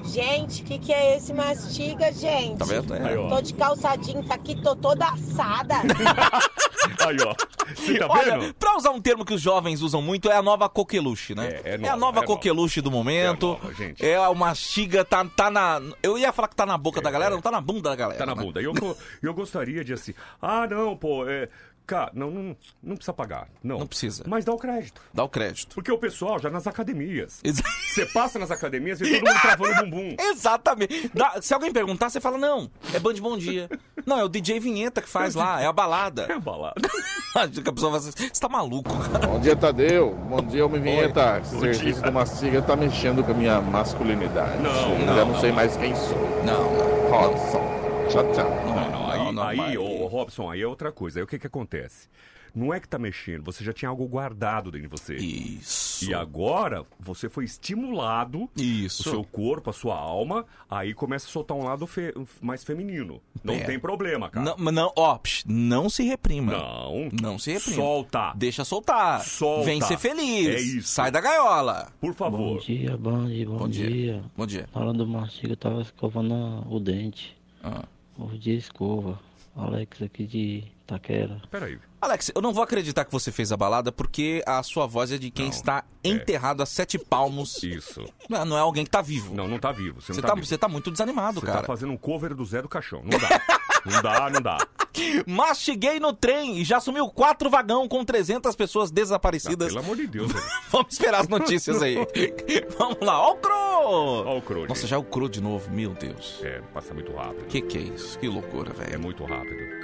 [0.07, 2.59] Gente, o que, que é esse mastiga, gente?
[2.59, 2.95] Tá vendo?
[2.95, 3.15] É.
[3.15, 3.29] Aí.
[3.29, 5.77] Tô de calçadinho, tá aqui, tô toda assada.
[7.07, 7.35] Aí, ó.
[7.75, 8.55] Você tá Olha, vendo?
[8.55, 11.61] pra usar um termo que os jovens usam muito, é a nova coqueluche, né?
[11.65, 12.27] É, é a nova, nova é nova.
[12.27, 13.59] coqueluche do momento.
[13.59, 14.05] É nova, gente.
[14.07, 15.81] É o mastiga, tá, tá na.
[16.03, 17.35] Eu ia falar que tá na boca da galera, é.
[17.35, 18.19] não tá na bunda da galera.
[18.19, 18.43] Tá na né?
[18.43, 18.61] bunda.
[18.61, 18.75] E eu,
[19.23, 20.15] eu gostaria de assim.
[20.41, 21.49] Ah, não, pô, é.
[21.87, 23.47] Cara, não, não, não precisa pagar.
[23.63, 23.79] Não.
[23.79, 24.25] Não precisa.
[24.27, 25.03] Mas dá o crédito.
[25.13, 25.75] Dá o crédito.
[25.75, 27.41] Porque o pessoal já nas academias.
[27.45, 30.17] Exa- Você passa nas academias e todo mundo travando o bumbum.
[30.21, 31.11] Exatamente.
[31.13, 33.69] Dá- se alguém perguntar, você fala, não, é Band Bom Dia.
[34.07, 36.27] Não, é o DJ Vinheta que faz lá, é a balada.
[36.31, 36.81] É balada.
[37.37, 39.27] Acho que a pessoa vai assim, você tá maluco, cara.
[39.27, 40.15] Bom dia, Tadeu.
[40.15, 41.41] Bom dia, homem vinheta.
[41.43, 42.03] Esse serviço dia.
[42.03, 44.63] do Mastiga tá mexendo com a minha masculinidade.
[44.63, 45.57] Não, Eu não, já não, não, sei não.
[45.57, 46.43] mais quem sou.
[46.47, 47.11] Não, não.
[47.11, 47.61] Robson.
[48.09, 48.51] Tchau, tchau.
[48.67, 49.04] Não, não,
[49.35, 49.77] Não, aí mas-
[50.11, 51.19] Robson, aí é outra coisa.
[51.21, 52.09] Aí o que que acontece?
[52.57, 55.17] Não é que tá mexendo, você já tinha algo guardado dentro de você.
[55.17, 56.09] Isso.
[56.09, 59.09] E agora você foi estimulado, Isso.
[59.09, 63.21] o seu corpo, a sua alma, aí começa a soltar um lado fe- mais feminino.
[63.43, 63.65] Não É.
[63.65, 64.47] tem problema, cara.
[64.47, 66.53] Não, mas não, ó, psh, não se reprima.
[66.53, 67.09] Não.
[67.21, 67.75] Não se reprima.
[67.77, 68.33] Solta.
[68.37, 69.21] Deixa soltar.
[69.23, 69.65] Solta.
[69.65, 70.47] Vem ser feliz.
[70.49, 70.87] É isso.
[70.89, 71.89] Sai da gaiola.
[72.01, 72.61] Por favor.
[72.61, 73.91] dia, bom dia, bom, Bom dia.
[73.91, 74.25] dia.
[74.37, 74.69] Bom dia.
[74.73, 77.37] Na hora do mastiga eu tava escovando o dente.
[77.65, 77.85] Ah.
[78.19, 79.19] Hoje dia escova.
[79.57, 81.41] Alex aqui de Taquera.
[81.49, 81.79] Peraí.
[82.01, 85.17] Alex, eu não vou acreditar que você fez a balada porque a sua voz é
[85.19, 87.63] de quem está enterrado a sete palmos.
[87.63, 88.05] Isso.
[88.29, 89.33] Não, não é alguém que tá vivo.
[89.33, 90.01] Não, não tá vivo.
[90.01, 90.47] Você, Você não tá, vivo.
[90.47, 91.61] você tá muito desanimado, Você cara.
[91.61, 93.01] tá fazendo um cover do Zé do Caixão.
[93.05, 93.29] Não dá.
[93.87, 94.59] não dá, não dá.
[95.27, 99.69] Mastiguei no trem e já sumiu quatro vagão com 300 pessoas Ah, desaparecidas.
[99.69, 100.31] pelo amor de Deus.
[100.33, 100.45] velho.
[100.71, 101.97] Vamos esperar as notícias aí.
[102.79, 103.55] Vamos lá, ó o Cro!
[103.55, 106.41] Ó o Cro, Nossa, já é o Cro de novo, meu Deus.
[106.43, 107.45] É, passa muito rápido.
[107.47, 108.19] Que que é isso?
[108.19, 109.01] Que loucura, É velho.
[109.01, 109.75] muito rápido.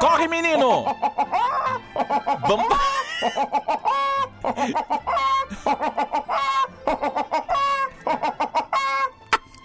[0.00, 0.84] Corre, menino!
[2.46, 2.66] Vamos.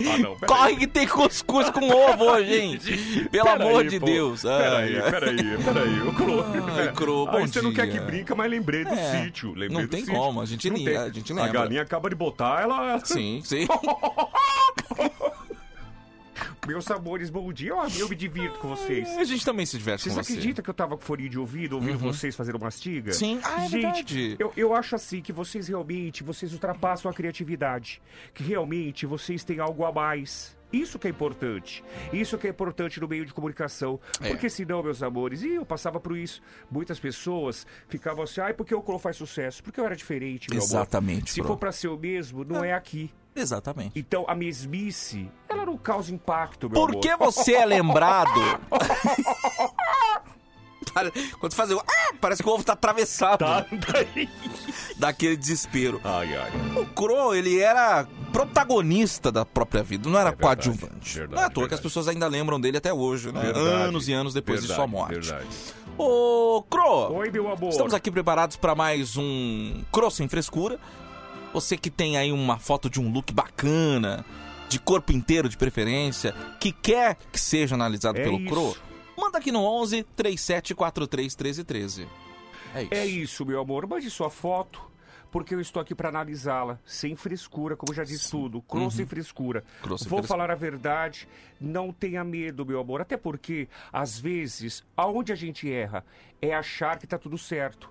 [0.03, 0.35] Ah, não.
[0.35, 2.79] Corre que tem cuscuz com ovo hoje, hein?
[3.31, 4.05] Pelo Peraí, amor de pô.
[4.07, 4.41] Deus.
[4.41, 6.01] Peraí, peraí, peraí.
[6.01, 6.43] Ô, Cro.
[6.75, 7.99] Ai, Cro, Aí você não quer dia.
[7.99, 9.49] que brinca, mas lembrei do É, sítio.
[9.49, 10.15] Lembrei não do tem sítio.
[10.15, 10.97] como, a gente Não li- tem.
[10.97, 11.51] a gente A lembra.
[11.51, 12.99] galinha acaba de botar, ela...
[13.05, 13.67] Sim, sim.
[16.71, 17.75] Meus sabores, bom dia.
[17.75, 19.09] Ó, eu me divirto com vocês.
[19.17, 20.31] A gente também se diverte Vocês com você.
[20.33, 22.13] acreditam que eu tava com fone de ouvido, ouvindo Uhum.
[22.13, 23.11] vocês fazendo mastiga?
[23.11, 23.41] Sim.
[23.43, 24.35] Ah, é Gente, verdade.
[24.39, 28.01] eu, eu acho assim que vocês realmente, vocês ultrapassam a criatividade.
[28.33, 30.55] Que realmente vocês têm algo a mais.
[30.71, 31.83] Isso que é importante.
[32.13, 33.99] Isso que é importante no meio de comunicação.
[34.21, 34.29] É.
[34.29, 36.41] Porque senão, meus amores, e eu passava por isso.
[36.71, 39.61] Muitas pessoas ficavam assim, ai, porque o Colo faz sucesso?
[39.61, 40.65] Porque eu era diferente, meu amor.
[40.69, 41.49] Exatamente, Se Cro.
[41.49, 43.11] for pra ser o mesmo, não é aqui.
[43.35, 43.97] Exatamente.
[43.97, 47.01] Então, a mesmice, ela não causa impacto, meu Por amor.
[47.01, 48.29] que você é lembrado?
[51.39, 51.79] Quando você faz o.
[51.79, 53.39] Ah, parece que o ovo tá atravessado.
[53.39, 53.65] Tá,
[54.97, 56.01] Daquele desespero.
[56.03, 56.51] Ai, ai.
[56.81, 61.19] O Crow, ele era protagonista da própria vida, não era coadjuvante.
[61.19, 61.73] verdade, não é à toa que verdade.
[61.75, 63.39] as pessoas ainda lembram dele até hoje, né?
[63.41, 63.65] Verdade.
[63.67, 65.13] Anos e anos depois de Verdade, sua morte.
[65.13, 65.47] Verdade.
[65.97, 67.13] Ô, Cro!
[67.13, 67.69] Oi, meu amor.
[67.69, 70.77] Estamos aqui preparados para mais um Cro sem frescura.
[71.53, 74.25] Você que tem aí uma foto de um look bacana,
[74.69, 78.49] de corpo inteiro de preferência, que quer que seja analisado É pelo isso.
[78.49, 78.77] Cro,
[79.17, 82.07] manda aqui no 11 3743 1313.
[82.73, 82.93] É isso.
[82.93, 83.85] É isso, meu amor.
[83.85, 84.81] Mande sua foto,
[85.29, 88.61] porque eu estou aqui para analisá-la, sem frescura, como já disse tudo.
[88.61, 88.89] Cro Uhum.
[88.89, 89.63] sem frescura.
[89.81, 90.27] Cro sem Vou frescura.
[90.39, 91.27] falar a verdade,
[91.59, 93.01] não tenha medo, meu amor.
[93.01, 96.05] Até porque, às vezes, aonde a gente erra
[96.41, 97.89] é achar que tá tudo certo.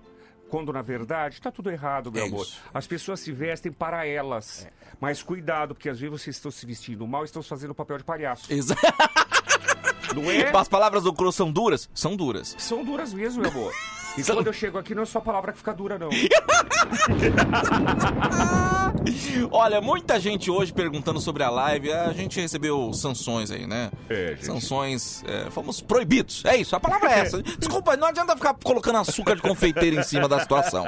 [0.51, 2.43] Quando, na verdade, tá tudo errado, meu É amor.
[2.45, 2.59] isso.
[2.73, 4.67] As pessoas se vestem para elas.
[4.99, 7.97] Mas cuidado, porque às vezes vocês estão se vestindo mal e estão fazendo o papel
[7.97, 8.51] de palhaço.
[8.53, 8.75] Exa-
[10.13, 10.51] Não é?
[10.53, 11.89] As palavras do Cro são duras?
[11.93, 12.53] São duras.
[12.59, 13.73] São duras mesmo, meu amor.
[14.17, 16.09] E São- quando eu chego aqui, não é só a palavra que fica dura, não.
[19.51, 21.91] Olha, muita gente hoje perguntando sobre a live.
[21.91, 23.91] A gente recebeu sanções aí, né?
[24.09, 24.45] É, gente.
[24.45, 25.23] Sanções.
[25.27, 26.43] é, fomos proibidos.
[26.45, 27.41] É isso, a palavra é essa.
[27.57, 30.85] Desculpa, não adianta ficar colocando açúcar de confeiteiro em cima da situação.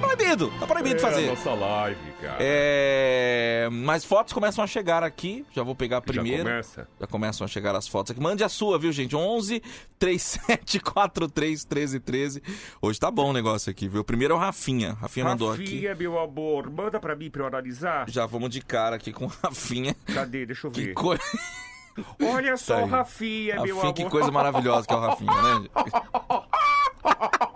[0.00, 1.26] Proibido, tá proibido É a fazer.
[1.26, 2.36] nossa live, cara.
[2.40, 5.44] É, mas fotos começam a chegar aqui.
[5.52, 6.42] Já vou pegar a primeira.
[6.44, 6.88] começa?
[7.00, 8.20] Já começam a chegar as fotos aqui.
[8.20, 9.14] Mande a sua, viu, gente?
[9.16, 9.62] 11
[9.98, 12.42] 3743 1313.
[12.80, 14.04] Hoje tá bom o negócio aqui, viu?
[14.04, 14.92] Primeiro é o Rafinha.
[15.00, 15.62] Rafinha mandou aqui.
[15.64, 18.08] Rafinha, meu amor, manda pra mim pra eu analisar.
[18.10, 19.94] Já vamos de cara aqui com o Rafinha.
[20.12, 20.46] Cadê?
[20.46, 20.94] Deixa eu Que ver.
[20.94, 21.22] coisa.
[22.20, 22.90] Olha só Tá o aí.
[22.90, 23.94] Rafinha, meu Rafinha, amor.
[23.94, 25.68] que coisa maravilhosa que é o Rafinha, né?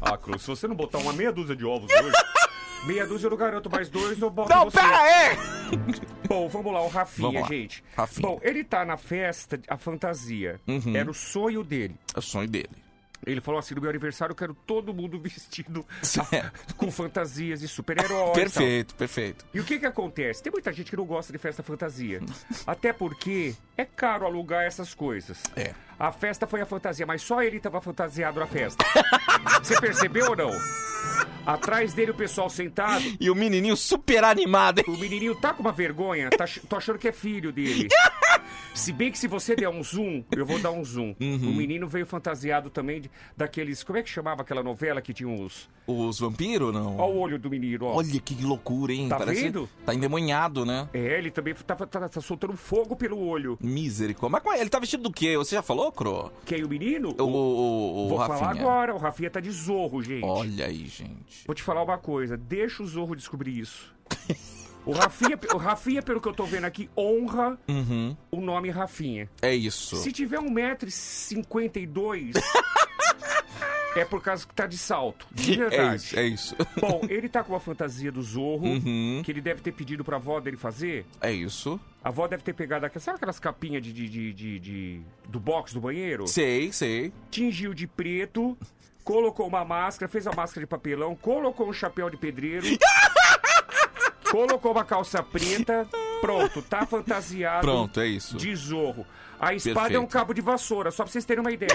[0.00, 2.16] Ah, Cruz, se você não botar uma meia dúzia de ovos hoje,
[2.86, 4.78] meia dúzia eu não garanto mais dois, eu boto Não, você.
[4.78, 5.36] pera aí!
[6.28, 7.46] Bom, vamos lá, o Rafinha, lá.
[7.46, 7.84] gente.
[7.96, 8.28] Rafinha.
[8.28, 10.60] Bom, ele tá na festa, a fantasia.
[10.66, 10.94] Uhum.
[10.96, 11.94] Era o sonho dele.
[12.14, 12.70] É o sonho dele.
[13.26, 16.74] Ele falou assim: no meu aniversário eu quero todo mundo vestido Certo.
[16.76, 18.32] com fantasias de super-heróis.
[18.32, 19.44] Perfeito, perfeito.
[19.54, 20.42] E o que que acontece?
[20.42, 22.20] Tem muita gente que não gosta de festa fantasia.
[22.66, 25.42] Até porque é caro alugar essas coisas.
[25.56, 25.74] É.
[26.02, 28.84] A festa foi a fantasia, mas só ele tava fantasiado na festa.
[29.62, 30.50] Você percebeu ou não?
[31.46, 33.04] Atrás dele o pessoal sentado.
[33.20, 34.84] E o menininho super animado, hein?
[34.88, 37.86] O menininho tá com uma vergonha, tá, tô achando que é filho dele.
[38.74, 41.14] Se bem que se você der um zoom, eu vou dar um zoom.
[41.20, 41.50] Uhum.
[41.50, 43.84] O menino veio fantasiado também de- daqueles.
[43.84, 45.68] Como é que chamava aquela novela que tinha os.
[45.86, 46.96] Os vampiros, não?
[46.96, 47.96] Olha o olho do menino, ó.
[47.96, 49.08] Olha que loucura, hein?
[49.08, 49.42] Tá Parece...
[49.42, 49.68] vendo?
[49.84, 50.88] Tá endemoniado, né?
[50.94, 53.58] É, ele também tá, tá- tá soltando fogo pelo olho.
[53.60, 54.40] Misericórdia.
[54.42, 54.60] Mas é?
[54.62, 55.36] ele tá vestido do quê?
[55.36, 56.32] Você já falou, Cro?
[56.46, 57.14] Quem, o menino?
[57.18, 58.38] O, o, o Vou Rafinha.
[58.38, 60.24] falar agora, o Rafinha tá de zorro, gente.
[60.24, 61.44] Olha aí, gente.
[61.46, 63.92] Vou te falar uma coisa, deixa o Zorro descobrir isso.
[64.84, 68.16] O Rafinha, o Rafinha, pelo que eu tô vendo aqui, honra Uhum.
[68.32, 69.30] o nome Rafinha.
[69.40, 69.94] É isso.
[69.96, 72.32] Se tiver 1,52m,
[73.96, 75.26] é por causa que tá de salto.
[75.30, 75.96] De É verdade.
[75.96, 76.56] isso, é isso.
[76.80, 79.22] Bom, ele tá com uma fantasia do Zorro, Uhum.
[79.24, 81.06] que ele deve ter pedido pra avó dele fazer.
[81.20, 81.78] É isso.
[82.04, 85.38] A avó deve ter pegado aquelas, sabe aquelas capinhas de, de, de, de- de- do
[85.38, 86.26] box do banheiro?
[86.26, 87.12] Sei, sei.
[87.30, 88.58] Tingiu de preto,
[89.04, 92.66] colocou uma máscara, fez a máscara de papelão, colocou um chapéu de pedreiro,
[94.30, 95.86] colocou uma calça preta,
[96.20, 98.36] pronto, tá fantasiado Pronto, é isso.
[98.36, 99.06] de zorro.
[99.38, 100.08] A espada é um Perfeito.
[100.08, 101.70] cabo de vassoura, só pra vocês terem uma ideia.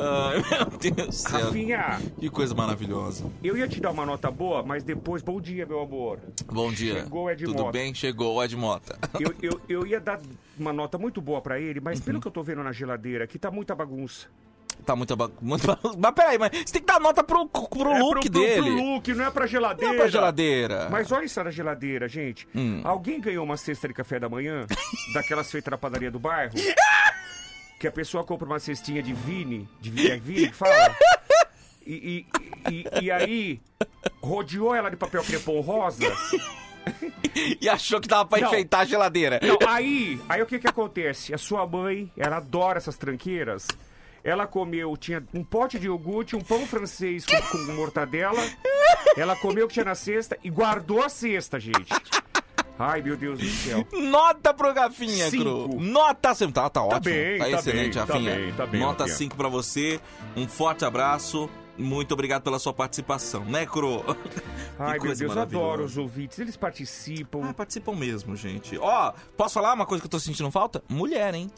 [0.00, 1.40] Ai, meu Deus do céu.
[1.46, 3.24] Rafinha, Que coisa maravilhosa.
[3.42, 6.18] eu ia te dar uma nota boa, mas depois, bom dia, meu amor.
[6.46, 7.02] Bom dia.
[7.02, 7.72] Chegou o Ed Tudo Mota.
[7.72, 7.94] bem?
[7.94, 8.98] Chegou o Ed Mota.
[9.18, 10.20] Eu, eu, eu ia dar
[10.58, 12.04] uma nota muito boa pra ele, mas Uhum.
[12.04, 14.26] pelo que eu tô vendo na geladeira aqui, tá muita bagunça.
[14.86, 15.66] Tá muito, aba- muito
[15.98, 18.62] Mas peraí, mas você tem que dar nota pro, pro É look pro, pro- dele.
[18.62, 19.88] Pro look, não é pra geladeira.
[19.92, 20.88] Não é pra geladeira.
[20.88, 22.46] Mas olha isso na geladeira, gente.
[22.54, 22.80] Hum.
[22.84, 24.66] Alguém ganhou uma cesta de café da manhã?
[25.12, 26.54] daquelas feitas na padaria do bairro?
[27.78, 30.96] Que a pessoa compra uma cestinha de Vini, de Vini, é Vini que fala?
[31.86, 32.26] E,
[32.68, 33.60] e, e, e aí,
[34.20, 36.04] rodeou ela de papel crepom rosa.
[37.60, 38.48] E achou que dava pra Não.
[38.48, 39.38] enfeitar a geladeira.
[39.42, 41.34] Não, aí, aí o que que acontece?
[41.34, 43.66] A sua mãe, ela adora essas tranqueiras.
[44.24, 48.42] Ela comeu, tinha um pote de iogurte, um pão francês com, com mortadela.
[49.16, 51.92] Ela comeu o que tinha na cesta e guardou a cesta, gente.
[52.78, 53.86] Ai, meu Deus do céu.
[53.92, 55.68] Nota pro Rafinha, Cinco.
[55.68, 55.80] Cru.
[55.80, 56.52] Nota 5.
[56.52, 57.00] Tá, tá ótimo.
[57.14, 58.34] bem, tá excelente, bem, tá Rafinha.
[58.36, 59.18] bem, tá bem, Nota Rafinha.
[59.18, 60.00] 5 pra você.
[60.36, 61.50] Um forte abraço.
[61.76, 64.04] Muito obrigado pela sua participação, né, Cro?
[64.78, 66.38] Ai, meu Deus, eu adoro os ouvintes.
[66.38, 67.40] Eles participam.
[67.48, 68.76] Ah, participam mesmo, gente.
[68.78, 70.82] Ó, posso falar uma coisa que eu tô sentindo falta?
[70.88, 71.48] Mulher, hein?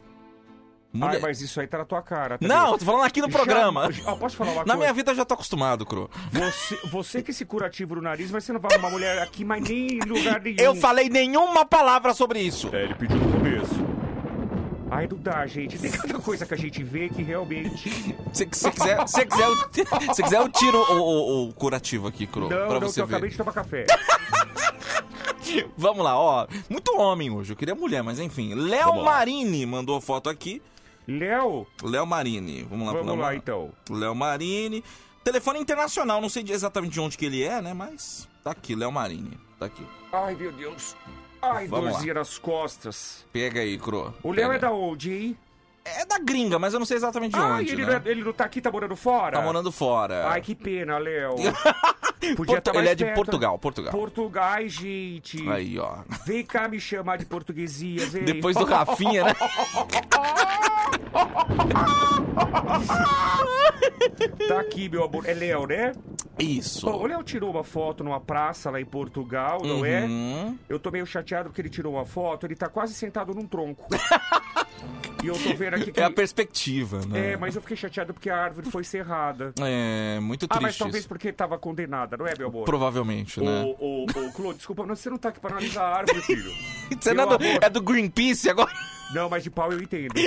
[0.92, 1.14] Mulher.
[1.16, 2.37] Ai, mas isso aí tá na tua cara.
[2.37, 2.57] também.
[2.57, 3.88] Não, eu tô falando aqui no Já- programa.
[4.07, 4.79] Ó, posso falar uma Na coisa?
[4.79, 6.11] minha vida eu já tô acostumado, Cro.
[6.33, 9.62] Você, você que se curativo no nariz, mas você não vai arrumar mulher aqui, mas
[9.62, 10.57] nem em lugar nenhum.
[10.59, 12.70] Eu falei nenhuma palavra sobre isso.
[12.74, 13.74] É, ele pediu no começo.
[14.90, 15.79] Ai, não dá, gente.
[15.79, 17.88] Tem tanta coisa que a gente vê que realmente.
[18.33, 22.26] Se você quiser, se quiser, eu- se quiser, eu tiro o, o- o curativo aqui,
[22.26, 22.48] Cro.
[22.48, 23.14] Não, pra não, você eu ver.
[23.14, 23.87] acabei de tomar café.
[25.76, 26.46] Vamos lá, ó.
[26.68, 27.53] Muito homem hoje.
[27.53, 28.55] Eu queria mulher, mas enfim.
[28.55, 29.03] Léo.
[29.05, 30.62] Marini mandou foto aqui.
[31.18, 31.66] Léo?
[31.83, 32.62] Léo Marini.
[32.64, 33.73] Vamos lá, Vamos lá, Mar- então.
[33.90, 34.85] Léo Marini.
[35.25, 37.75] Telefone internacional, não sei exatamente de onde que ele é, né?
[37.75, 39.38] Mas tá aqui, Léo Marini.
[39.59, 39.85] Tá aqui.
[40.12, 40.96] Ai, meu Deus.
[41.42, 43.27] Ai, Vamos dorzinha nas costas.
[43.33, 44.14] Pega aí, Cro.
[44.23, 45.38] O Léo é da onde, hein?
[45.85, 48.03] É da gringa, mas eu não sei exatamente de Ah, onde, ele, né?
[48.05, 49.38] é- ele não tá aqui, tá morando fora?
[49.38, 50.29] Tá morando fora.
[50.29, 51.35] Ai, que pena, Léo.
[52.37, 53.16] Portu- tá ele é de perto.
[53.16, 53.92] Portugal, Portugal.
[53.92, 55.48] Portugal, gente.
[55.48, 55.98] Aí, ó.
[56.26, 58.24] Vem cá me chamar de portuguesia, vem.
[58.24, 59.35] Depois do Rafinha, né?
[64.48, 65.26] Tá aqui, meu amor.
[65.28, 65.92] É Léo, né?
[66.40, 66.87] Isso.
[66.87, 70.03] Bom, o Léo tirou uma foto numa praça lá em Portugal, não é?
[70.05, 70.59] Uhum.
[70.68, 73.87] Eu tô meio chateado porque ele tirou uma foto, ele tá quase sentado num tronco.
[75.22, 76.00] e eu tô vendo aqui que.
[76.00, 77.33] É a perspectiva, né?
[77.33, 79.53] É, mas eu fiquei chateado porque a árvore foi cerrada.
[79.61, 81.09] É, muito Ah, triste mas talvez isso.
[81.09, 82.64] porque tava condenada, não é, meu amor?
[82.64, 83.62] Provavelmente, né?
[83.62, 86.50] Ô, ô, ô, Clô, desculpa, mas você não tá aqui pra analisar a árvore, filho.
[87.00, 88.72] Você não é do, é do Greenpeace agora?
[89.14, 90.12] Não, mas de pau eu entendo.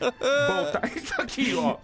[0.00, 1.76] Bom, tá isso aqui, ó.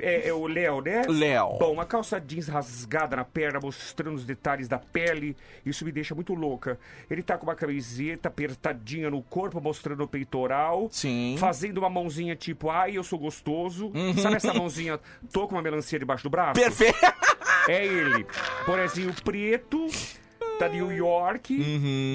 [0.00, 1.02] É, é o Léo, né?
[1.08, 1.58] Léo.
[1.58, 5.36] Bom, uma calça jeans rasgada na perna, mostrando os detalhes da pele.
[5.64, 6.78] Isso me deixa muito louca.
[7.10, 10.88] Ele tá com uma camiseta apertadinha no corpo, mostrando o peitoral.
[10.90, 11.36] Sim.
[11.38, 13.90] Fazendo uma mãozinha tipo, ai, eu sou gostoso.
[13.94, 14.16] Uhum.
[14.18, 14.98] Sabe essa mãozinha,
[15.32, 16.60] tô com uma melancia debaixo do braço?
[16.60, 16.98] Perfeito.
[17.68, 18.26] É ele.
[18.66, 19.86] Bonezinho preto.
[20.58, 21.56] Da New York,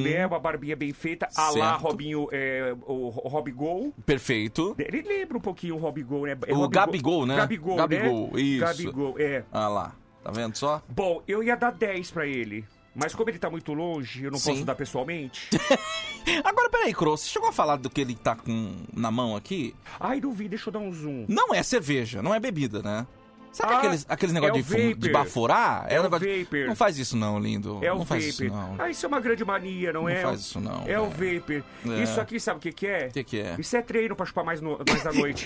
[0.04, 0.25] né?
[0.25, 1.82] Uma barbinha bem feita, a lá Uhum.
[1.82, 3.93] Robinho, é, o Rob Gol.
[4.06, 4.75] Perfeito.
[4.80, 6.32] Ele lembra um pouquinho o Robigol, né?
[6.47, 7.36] É O Robigol- Gabigol, né?
[7.36, 8.41] Gabigol, Gabigol, né?
[8.41, 8.60] isso.
[8.65, 9.43] Gabigol, é.
[9.52, 9.95] Ah lá.
[10.23, 10.82] Tá vendo só?
[10.89, 12.65] Bom, eu ia dar 10 pra ele.
[12.95, 14.52] Mas como ele tá muito longe, eu não Sim.
[14.52, 15.49] posso dar pessoalmente.
[16.43, 19.73] Agora, peraí, Cro, você chegou a falar do que ele tá com na mão aqui?
[19.99, 21.25] Ai, não vi, deixa eu dar um zoom.
[21.28, 23.06] Não é cerveja, não é bebida, né?
[23.51, 25.85] Sabe Ah, aqueles, aqueles é negócios o de, de baforar?
[25.89, 26.67] É um o negócio- vapor.
[26.67, 27.79] Não faz isso não, lindo.
[27.83, 28.57] É o não faz isso vapor.
[28.57, 28.75] não.
[28.77, 30.21] Ah, isso é uma grande mania, não, Não é?
[30.21, 31.63] faz isso não, É o vapor.
[31.89, 32.03] É.
[32.03, 33.07] Isso aqui, sabe o que que é?
[33.07, 33.55] O que que é?
[33.57, 35.45] Isso é treino pra chupar mais, no, mais à noite.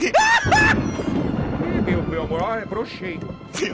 [1.86, 3.20] Meu, meu amor, olha, brochei.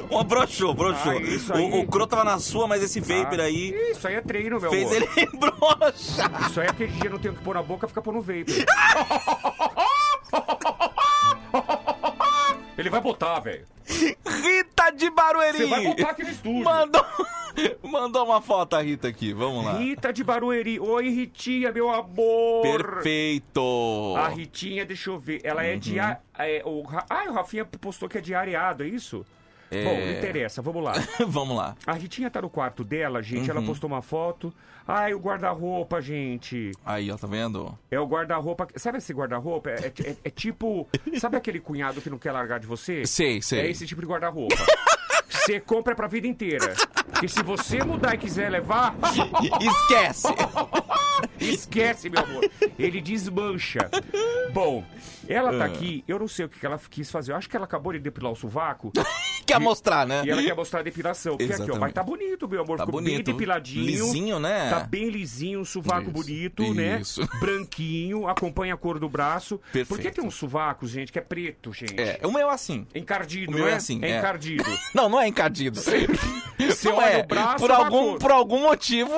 [0.09, 1.11] Uma broxou, broxou.
[1.11, 1.61] Ah, isso aí.
[1.63, 4.59] o, o Cro tava na sua, mas esse vapor Ah, aí Isso aí é treino,
[4.59, 4.95] meu fez amor.
[4.95, 6.49] ele broxar.
[6.49, 8.65] Isso aí é aquele dia não tem o que pôr na boca, fica pondo vapor.
[12.79, 13.65] Ele vai botar, velho.
[13.85, 15.57] Rita de Barueri!
[15.57, 16.63] Você vai botar aqui no estúdio.
[16.63, 17.05] Mandou,
[17.83, 19.73] mandou uma foto a Rita aqui, vamos lá.
[19.77, 20.79] Rita de Barueri.
[20.79, 22.61] Oi, Ritinha, meu amor.
[22.61, 24.13] Perfeito!
[24.17, 25.41] A Ritinha, deixa eu ver.
[25.43, 25.79] Ela é Uhum.
[25.79, 25.99] de.
[25.99, 29.25] a- É, o, ah, o Rafinha postou que é de areado, é isso?
[29.71, 29.84] É.
[29.84, 30.93] Bom, não interessa, vamos lá.
[31.27, 31.75] vamos lá.
[31.86, 33.49] A Ritinha tá no quarto dela, gente.
[33.49, 33.67] Ela Uhum.
[33.67, 34.53] postou uma foto.
[34.88, 36.71] Ai, o guarda-roupa, gente.
[36.84, 37.77] Aí, ó, tá vendo?
[37.91, 38.67] É o guarda-roupa.
[38.75, 39.69] Sabe esse guarda-roupa?
[39.69, 40.88] É, é- é tipo.
[41.19, 43.05] Sabe aquele cunhado que não quer largar de você?
[43.05, 43.60] Sei, sei.
[43.62, 44.55] É esse tipo de guarda-roupa.
[45.29, 46.73] Você compra pra vida inteira.
[47.23, 48.95] E se você mudar e quiser levar.
[49.61, 50.27] Esquece!
[51.39, 52.49] Esquece, meu amor.
[52.77, 53.89] Ele desmancha.
[54.53, 54.83] Bom,
[55.27, 55.67] ela tá Ah.
[55.67, 57.31] aqui, eu não sei o que ela quis fazer.
[57.31, 58.91] Eu acho que ela acabou de depilar o sovaco.
[59.45, 60.21] Quer mostrar, né?
[60.25, 61.35] E ela quer mostrar a depilação.
[61.35, 61.79] Porque aqui, ó, Exatamente.
[61.81, 62.77] mas tá bonito, meu amor.
[62.77, 63.31] Tá Ficou bem bonito.
[63.31, 63.83] depiladinho.
[63.83, 64.69] Lisinho, né?
[64.69, 66.99] Tá bem lisinho, um sovaco Isso, bonito, né?
[67.01, 67.27] isso.
[67.41, 69.57] Branquinho, acompanha a cor do braço.
[69.73, 69.87] Perfeito.
[69.87, 71.99] Porque tem uns sovacos, gente, que é preto, gente.
[71.99, 72.86] É, o meu é assim.
[72.93, 74.19] Encardido, O meu não é assim, É é.
[74.19, 74.63] encardido.
[74.93, 75.82] Não, não é encardido.
[75.82, 77.20] Você não olha é.
[77.20, 79.11] o braço, por é algum, por algum motivo.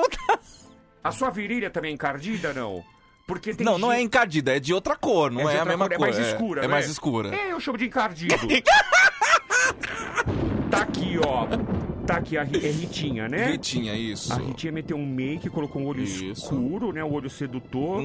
[1.02, 2.84] A sua virilha também é encardida, não?
[3.26, 5.88] Porque tem Não, não é encardida, é de outra cor, não de é, a mesma
[5.88, 6.08] cor, cor.
[6.08, 6.68] É mais escura, É né?
[6.68, 7.34] mais escura.
[7.34, 8.34] É, eu chamo de encardido.
[10.70, 11.46] tá aqui, ó.
[12.06, 13.52] Tá aqui a é Ritinha, né?
[13.52, 14.32] Ritinha, isso.
[14.32, 17.02] A Ritinha meteu um make, colocou um olho escuro, né?
[17.04, 18.02] Um olho sedutor.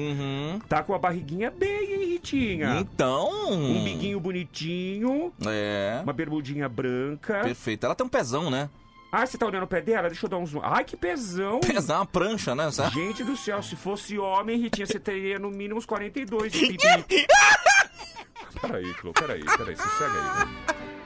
[0.68, 2.78] Tá com a barriguinha bem, hein, Ritinha?
[2.80, 3.50] Então.
[3.50, 5.32] Um biguinho bonitinho.
[5.46, 6.00] É.
[6.02, 7.40] Uma bermudinha branca.
[7.40, 7.84] Perfeito.
[7.84, 8.70] Ela tem um pezão, né?
[9.10, 10.08] Ah, você tá olhando o pé dela?
[10.08, 10.60] Deixa eu dar um zoom.
[10.62, 11.60] Ai, que pezão!
[11.60, 12.70] Pezão, uma prancha, né?
[12.70, 12.94] Sabe?
[12.94, 17.26] Gente do céu, se fosse homem, Ritinha, você teria no mínimo uns 42 de pipi.
[18.60, 20.97] peraí, Clô, peraí, peraí, sossega aí.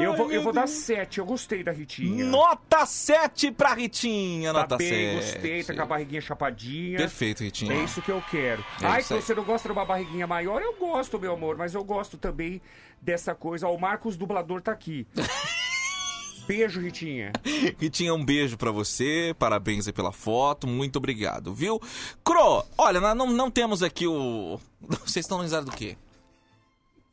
[0.00, 2.24] Eu vou, eu vou dar 7, eu gostei da Ritinha.
[2.24, 5.14] Nota 7 pra Ritinha, Tá nota bem, 7.
[5.16, 6.98] gostei, tá com a barriguinha chapadinha.
[6.98, 7.72] Perfeito, Ritinha.
[7.74, 8.64] É isso que eu quero.
[8.82, 10.60] É Ai, que você não gosta de uma barriguinha maior?
[10.62, 12.60] Eu gosto, meu amor, mas eu gosto também
[13.00, 13.68] dessa coisa.
[13.68, 15.06] O Marcos Dublador tá aqui.
[16.46, 17.30] Beijo, Ritinha.
[17.78, 21.78] Ritinha, um beijo pra você, parabéns aí pela foto, muito obrigado, viu?
[22.24, 24.58] Cro, olha, nós não, não temos aqui o...
[25.04, 25.94] Vocês estão risados do quê?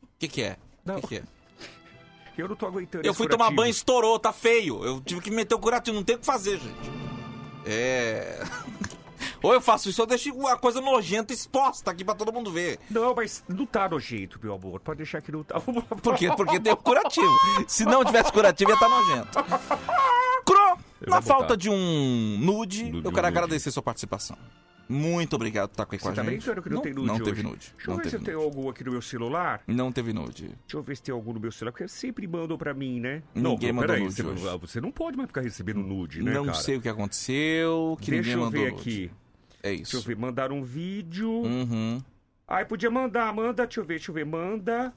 [0.04, 0.56] O que que é?
[0.86, 1.22] O que que é?
[2.36, 3.62] Eu não tô aguentando Eu fui tomar curativo.
[3.62, 4.84] banho, estourou, tá feio.
[4.84, 6.90] Eu tive que meter o curativo, não tem o que fazer, gente.
[7.64, 8.42] É...
[9.42, 12.50] Ou eu faço isso, ou eu deixo uma coisa nojenta exposta aqui pra todo mundo
[12.50, 12.78] ver.
[12.90, 14.80] Não, mas não tá nojento, meu amor.
[14.80, 15.60] Pode deixar que não tá.
[16.02, 16.30] Por quê?
[16.36, 17.30] Porque tem o curativo.
[17.68, 19.38] Se não tivesse curativo, ia estar nojento.
[20.44, 21.56] Cro, na falta botar.
[21.56, 23.26] de um nude, eu Nude, quero nude.
[23.26, 24.36] agradecer sua participação.
[24.88, 26.42] Muito obrigado por estar aqui com Você a tá gente.
[26.44, 27.24] brincando que não, tem nude Não hoje?
[27.24, 27.72] teve nude.
[27.74, 29.62] Deixa eu Não ver se eu tenho algum aqui no meu celular.
[29.66, 30.42] Não teve nude.
[30.46, 33.22] Deixa eu ver se tem algum no meu celular, porque sempre mandam pra mim, né?
[33.34, 34.44] Ninguém não, mandou peraí, nude você, hoje.
[34.44, 36.56] não- você não pode mais ficar recebendo nude, né, não cara?
[36.58, 38.80] sei o que aconteceu, que Deixa ninguém eu mandou ver nude.
[38.80, 39.10] aqui.
[39.62, 40.08] É Deixa eu isso.
[40.08, 41.30] ver, mandaram um vídeo.
[41.30, 42.00] Uhum.
[42.46, 44.92] Ai, podia mandar, manda, deixa eu ver, deixa eu ver, manda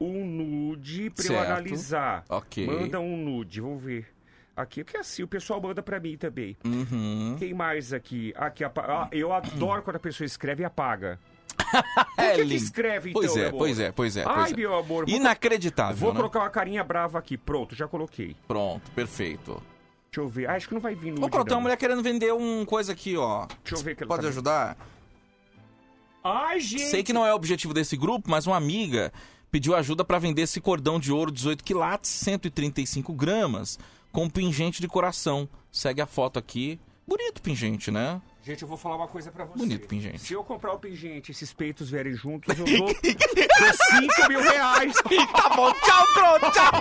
[0.00, 1.50] um nude pra eu Certo.
[1.50, 2.24] analisar.
[2.28, 2.64] Ok.
[2.66, 4.06] Manda um nude, vamos ver.
[4.56, 6.56] Aqui, porque assim, o pessoal manda pra mim também.
[6.64, 7.36] Uhum.
[7.38, 8.32] Quem mais aqui?
[8.36, 11.18] Aqui, ah, eu adoro quando a pessoa escreve e apaga.
[12.16, 13.58] Por É que, que escreve, então, Pois é, meu amor?
[13.58, 14.56] pois é, pois é, Ai, pois é.
[14.56, 15.04] meu amor.
[15.06, 16.16] vou- Inacreditável, Vou né?
[16.20, 17.36] colocar uma carinha brava aqui.
[17.36, 18.34] Pronto, já coloquei.
[18.48, 19.62] Pronto, perfeito.
[20.10, 20.48] Deixa eu ver.
[20.48, 21.58] Ah, acho que não vai vir nude, Ô, Cro, tem não.
[21.58, 23.46] uma mulher querendo vender um coisa aqui, ó.
[23.62, 24.76] Deixa eu ver que ela Pode tá- ajudar?
[26.24, 26.86] Ai, gente.
[26.88, 29.12] Sei que não é o objetivo desse grupo, mas uma amiga
[29.50, 33.78] pediu ajuda para vender esse cordão de ouro 18 quilates, 135 gramas,
[34.16, 35.46] com pingente de coração.
[35.70, 36.80] Segue a foto aqui.
[37.06, 38.18] Bonito pingente, né?
[38.42, 39.58] Gente, eu vou falar uma coisa pra você.
[39.58, 40.20] Bonito pingente.
[40.20, 44.40] Se eu comprar o pingente e esses peitos vierem juntos, eu dou, dou 5 mil
[44.40, 44.94] reais.
[45.34, 46.72] tá bom, tchau, Cro, tchau.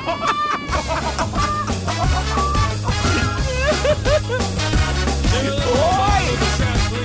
[5.29, 7.04] She's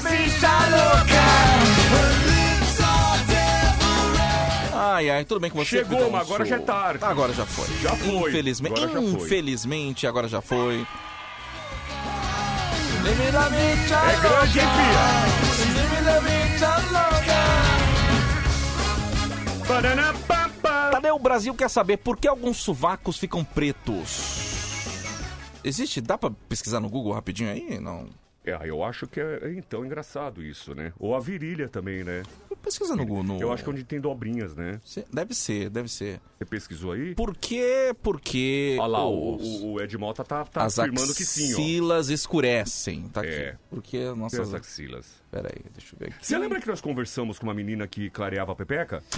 [0.00, 1.22] bicha louca!
[4.74, 5.78] Ai, ai, tudo bem com você?
[5.78, 7.04] Chegou, mas agora já é tarde.
[7.04, 7.66] Agora já foi.
[7.80, 8.30] Já foi.
[8.30, 9.26] Infelizmente, Agora já foi.
[9.26, 10.86] infelizmente, agora já foi.
[13.04, 16.12] É grande, hein, filha?
[20.90, 24.52] Tadeu, o Brasil quer saber por que alguns sovacos ficam pretos.
[25.64, 26.00] Existe?
[26.00, 27.78] Dá pra pesquisar no Google rapidinho aí?
[27.80, 28.08] Não.
[28.44, 30.92] É, eu acho que é então engraçado isso, né?
[30.98, 32.22] Ou a virilha também, né?
[32.62, 33.24] Pesquisa no Google.
[33.24, 34.80] no- Eu acho que é onde tem dobrinhas, né?
[35.12, 36.20] Deve ser, deve ser.
[36.38, 37.14] Você pesquisou aí?
[37.14, 37.94] Por que?
[38.02, 38.76] Porque.
[38.78, 41.58] Olha lá, o, os- o, o Ed Mota tá, tá as afirmando que sim, ó.
[41.58, 43.08] axilas escurecem.
[43.08, 43.30] Tá aqui.
[43.30, 43.56] É.
[43.68, 45.06] Porque Tem nossas as axilas.
[45.30, 46.26] Pera aí, deixa eu ver aqui.
[46.26, 49.02] Você lembra que nós conversamos com uma menina que clareava a pepeca?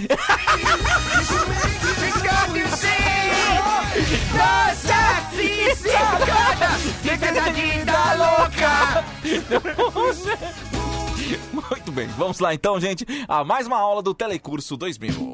[11.53, 15.33] Muito bem, vamos lá então, gente, a mais uma aula do Telecurso 2000.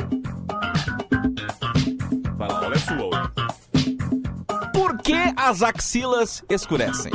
[2.37, 3.31] Vai lá, a sua hoje.
[4.73, 7.13] Por que as axilas escurecem?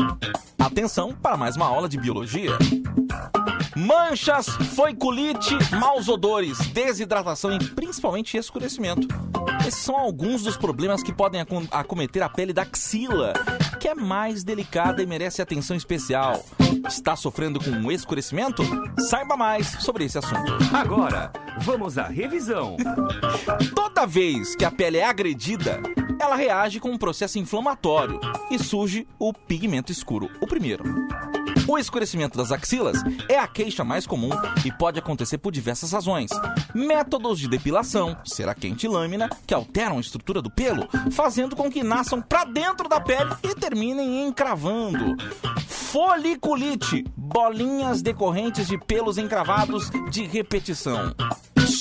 [0.60, 2.52] Atenção para mais uma aula de biologia.
[3.76, 9.06] Manchas, foiculite, maus odores, desidratação e principalmente escurecimento
[9.68, 13.34] Esses são alguns dos problemas que podem acom- acometer a pele da axila,
[13.76, 16.44] que é mais delicada e merece atenção especial.
[16.88, 18.64] Está sofrendo com um escurecimento?
[19.10, 20.54] Saiba mais sobre esse assunto.
[20.74, 22.78] Agora, vamos à revisão.
[23.76, 25.82] Toda vez que a pele é agredida,
[26.20, 28.20] ela reage com um processo inflamatório
[28.50, 30.84] e surge o pigmento escuro, o primeiro.
[31.68, 34.30] O escurecimento das axilas é a queixa mais comum
[34.64, 36.30] e pode acontecer por diversas razões.
[36.74, 41.70] Métodos de depilação, cera quente e lâmina, que alteram a estrutura do pelo, fazendo com
[41.70, 45.16] que nasçam para dentro da pele e terminem encravando.
[45.68, 51.16] Foliculite, bolinhas decorrentes de pelos encravados de repetição.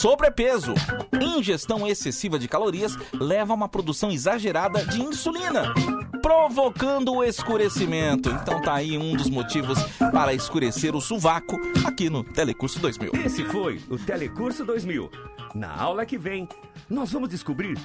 [0.05, 0.75] Sobrepeso.
[1.19, 5.73] Ingestão excessiva de calorias leva a uma produção exagerada de insulina,
[6.21, 8.29] provocando o escurecimento.
[8.29, 9.83] Então tá aí um dos motivos
[10.13, 13.13] para escurecer o sovaco aqui no Telecurso 2000.
[13.25, 15.11] Esse foi o Telecurso 2000.
[15.55, 16.47] Na aula que vem,
[16.87, 17.79] nós vamos descobrir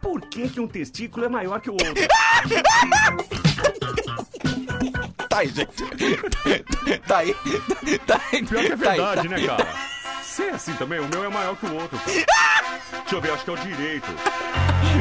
[0.00, 1.92] por que, que um testículo é maior que o outro.
[5.28, 5.66] Tá aí, gente.
[7.06, 7.34] Tá aí.
[8.06, 8.42] Tá aí.
[8.46, 9.46] Pior que é Tá aí, verdade, tá né, aí.
[9.46, 9.95] cara?
[10.36, 11.00] Você é assim também?
[11.00, 11.98] O meu é maior que o outro.
[12.04, 14.06] Deixa eu ver, acho que é o direito.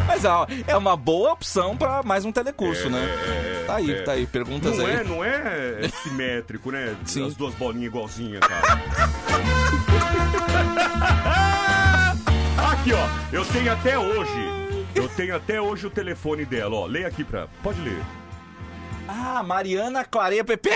[0.07, 3.05] Mas ó, é uma boa opção pra mais um telecurso, É, né?
[3.05, 4.01] é, Tá aí, é.
[4.03, 4.25] tá aí.
[4.25, 4.93] Perguntas não aí.
[4.93, 6.95] É, não é simétrico, né?
[7.05, 7.27] Sim.
[7.27, 8.81] As duas bolinhas igualzinhas, cara.
[12.71, 13.07] Aqui, ó.
[13.35, 14.75] Eu tenho até hoje.
[14.95, 16.85] Eu tenho até hoje o telefone dela, ó.
[16.85, 17.47] Leia aqui pra.
[17.61, 18.01] Pode ler.
[19.05, 20.69] Ah, Mariana Clareia Pepe.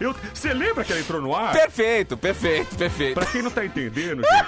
[0.00, 1.52] Eu- Você lembra que ela entrou no ar?
[1.52, 3.14] Perfeito, perfeito, perfeito.
[3.14, 4.46] Pra quem não tá entendendo, gente,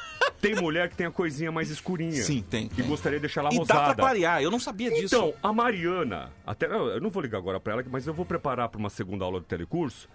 [0.40, 2.22] tem mulher que tem a coisinha mais escurinha.
[2.22, 2.70] Sim, tem.
[2.76, 3.80] E gostaria de deixar ela E rosada.
[3.80, 5.06] dá pra clarear, eu não sabia disso.
[5.16, 8.68] Então, a Mariana, até eu não vou ligar agora pra ela, mas eu vou preparar
[8.68, 10.08] pra uma segunda aula do telecurso,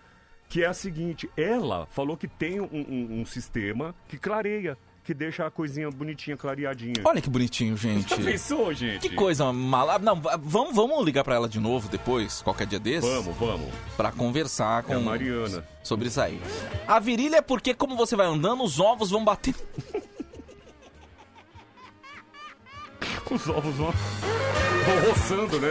[0.47, 4.77] que é a seguinte: ela falou que tem um, um- um sistema que clareia,
[5.09, 6.93] que deixa a coisinha bonitinha, clareadinha.
[7.03, 8.09] Olha que bonitinho, gente.
[8.09, 8.99] Já pensou, gente?
[9.09, 9.97] Que coisa mala.
[9.97, 13.07] Não, va- vamos, vamos ligar pra ela de novo depois, qualquer dia desse?
[13.09, 13.67] Vamos, vamos.
[13.97, 15.65] Pra conversar com É a Mariana.
[15.83, 16.39] sobre isso aí.
[16.87, 19.55] A virilha é porque, como você vai andando, os ovos vão bater.
[23.31, 25.69] Os ovos vão, vão roçando, né?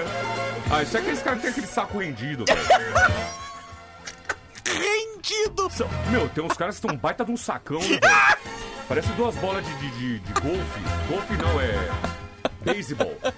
[0.70, 2.61] Ah, isso é aqueles caras que tem aquele saco rendido, velho.
[4.64, 5.68] Rendido!
[6.11, 7.99] Meu, tem uns caras que estão baita de um sacão, né?
[8.89, 10.80] Parece duas bolas de, de, de, de golfe.
[11.09, 11.89] Golfe não, é.
[12.64, 13.14] Beisebol.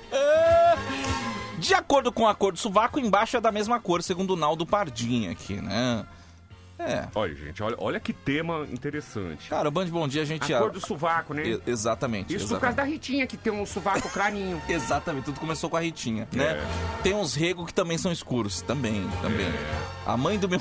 [1.59, 4.65] De acordo com a cor do sovaco, embaixo é da mesma cor, segundo o Naldo
[4.65, 6.07] Pardinha aqui, né?
[6.79, 7.07] É.
[7.15, 9.51] Olha, gente, olha, olha que tema interessante.
[9.51, 10.55] Cara, o Band Bom Dia a gente...
[10.55, 11.47] A cor do sovaco, né?
[11.47, 12.35] E- exatamente.
[12.35, 12.61] Isso por exatamente.
[12.61, 14.61] causa da Ritinha, que tem um sovaco clarinho.
[14.67, 16.45] Exatamente, tudo começou com a Ritinha, né?
[16.45, 17.03] É.
[17.03, 19.53] Tem uns regos que também são escuros, também, também.
[20.07, 20.61] A mãe do meu...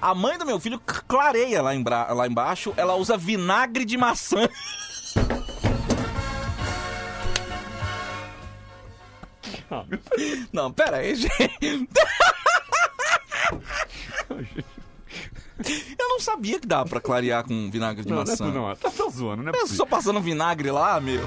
[0.00, 4.48] A mãe do meu filho clareia lá, embra- lá embaixo, ela usa vinagre de maçã.
[10.52, 11.88] Não, pera aí, gente.
[15.98, 18.46] Eu não sabia que dava pra clarear com vinagre de Não, não é, maçã.
[18.46, 19.50] não, tá, tá zoando, né?
[19.54, 21.22] Eu só passando vinagre lá, meu.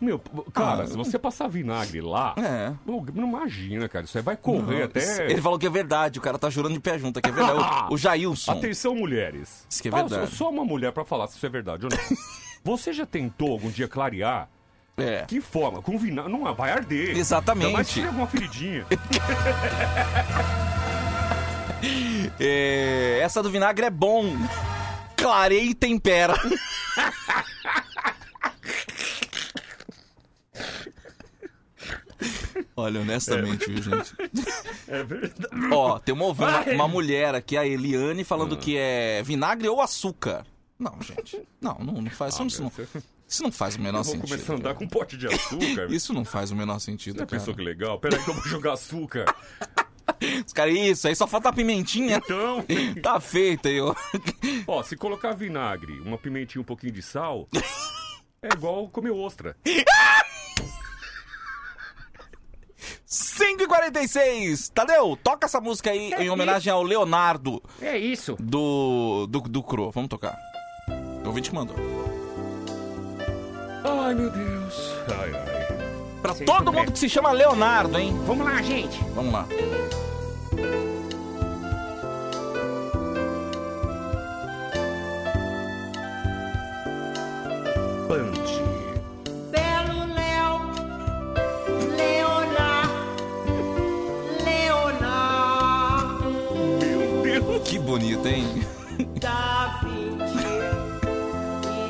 [0.00, 0.18] Meu,
[0.52, 2.72] cara, Ah, se você passar vinagre lá, É.
[2.86, 4.04] não imagina, cara.
[4.04, 5.30] Isso aí vai correr Não, até.
[5.30, 7.54] Ele falou que é verdade, o cara tá jurando de pé junto, que é verdade.
[7.90, 8.52] O, o Jailson.
[8.52, 9.66] Atenção, mulheres.
[9.68, 10.30] Isso que é Ah, verdade.
[10.30, 11.98] só- Só uma mulher pra falar se isso é verdade ou não.
[12.64, 14.48] você já tentou algum dia clarear?
[14.96, 15.24] É.
[15.26, 15.82] Que forma?
[15.82, 16.30] Com vinagre.
[16.32, 17.16] Não, vai arder.
[17.16, 17.84] Exatamente.
[17.84, 18.86] Se tiver alguma feridinha.
[22.40, 24.34] É, essa do vinagre é bom.
[25.16, 26.34] Clareia e tempera.
[32.76, 34.14] Olha, honestamente, viu, gente?
[34.88, 35.34] É verdade.
[35.72, 40.44] Ó, tem uma, uma, uma mulher aqui, a Eliane, falando que é vinagre ou açúcar.
[40.78, 41.40] Não, gente.
[41.60, 42.34] Não, não, não faz.
[42.40, 42.72] isso, não,
[43.28, 44.28] isso não faz o menor Ah, Eu vou sentido.
[44.28, 45.86] começar a andar com um pote de açúcar.
[45.94, 47.38] Isso não faz o menor sentido, Já cara.
[47.38, 47.98] pensou que legal?
[48.00, 49.24] Pera aí que eu vou jogar açúcar.
[50.44, 52.16] Os caras, isso, aí só falta a pimentinha.
[52.22, 52.64] Então.
[53.02, 53.94] Tá feito aí, ó.
[54.66, 57.48] Ó, se colocar vinagre, uma pimentinha, um pouquinho de sal,
[58.42, 59.56] é igual comer ostra.
[63.08, 64.70] 5h46!
[64.72, 67.62] Tadeu, toca essa música aí em homenagem ao Leonardo.
[67.80, 68.36] É isso.
[68.40, 69.90] Do, do, do Cro.
[69.90, 70.36] Vamos tocar.
[71.24, 71.76] O ouvinte que mandou.
[73.84, 74.94] Ai, meu Deus.
[75.18, 75.54] Ai, ai.
[76.22, 78.18] Pra todo mundo que se chama Leonardo, hein?
[78.26, 78.98] Vamos lá, gente.
[79.14, 79.46] Vamos lá.
[88.08, 88.63] Band.
[97.94, 98.44] bonita, hein?
[99.20, 100.16] Da e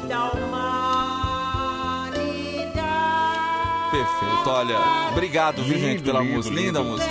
[0.07, 2.21] da humanidade.
[3.91, 4.77] Perfeito, olha.
[5.13, 6.55] Obrigado, viu, gente, pela lindo, música.
[6.55, 6.67] Lindo.
[6.67, 7.11] Linda música.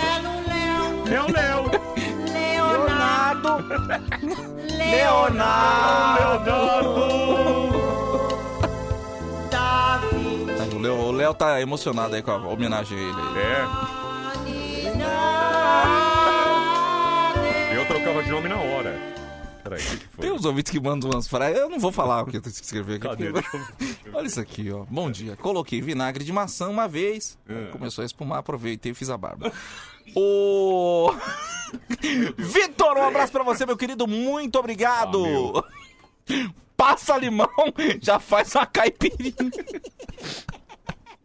[1.10, 1.64] Léo, é Léo.
[2.70, 3.50] Leonardo.
[4.78, 6.52] Leonardo.
[6.52, 7.72] Leonardo.
[9.50, 10.00] Tá,
[10.92, 13.40] o Léo tá emocionado aí com a homenagem a ele.
[13.40, 13.66] É.
[17.84, 18.98] Eu trocava de nome na hora.
[19.62, 20.22] Peraí, o que que foi?
[20.22, 21.58] Tem uns ouvintes que mandam umas frases.
[21.60, 23.08] Eu não vou falar o que eu tenho que escrever aqui.
[23.08, 23.32] Cadê?
[23.32, 23.60] porque-
[24.14, 24.86] Olha isso aqui, ó.
[24.90, 25.36] Bom dia.
[25.36, 27.38] Coloquei vinagre de maçã uma vez.
[27.48, 27.66] É.
[27.72, 29.52] Começou a espumar, aproveitei e fiz a barba.
[30.16, 31.12] O.
[32.38, 34.08] Vitor, um abraço pra você, meu querido.
[34.08, 35.22] Muito obrigado.
[36.78, 37.48] Passa limão,
[38.02, 39.34] já faz uma caipirinha.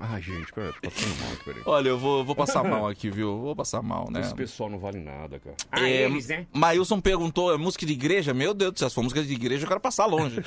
[0.01, 1.63] Ai, gente, peraí, tô passando mal, peraí.
[1.67, 3.37] Olha, eu vou, vou passar mal aqui, viu?
[3.37, 4.21] Vou passar mal, né?
[4.21, 5.57] Esse pessoal não vale nada, cara.
[5.73, 6.09] É,
[6.53, 8.33] Mailson perguntou, é música de igreja?
[8.33, 10.41] Meu Deus do céu, se for música de igreja, eu quero passar longe.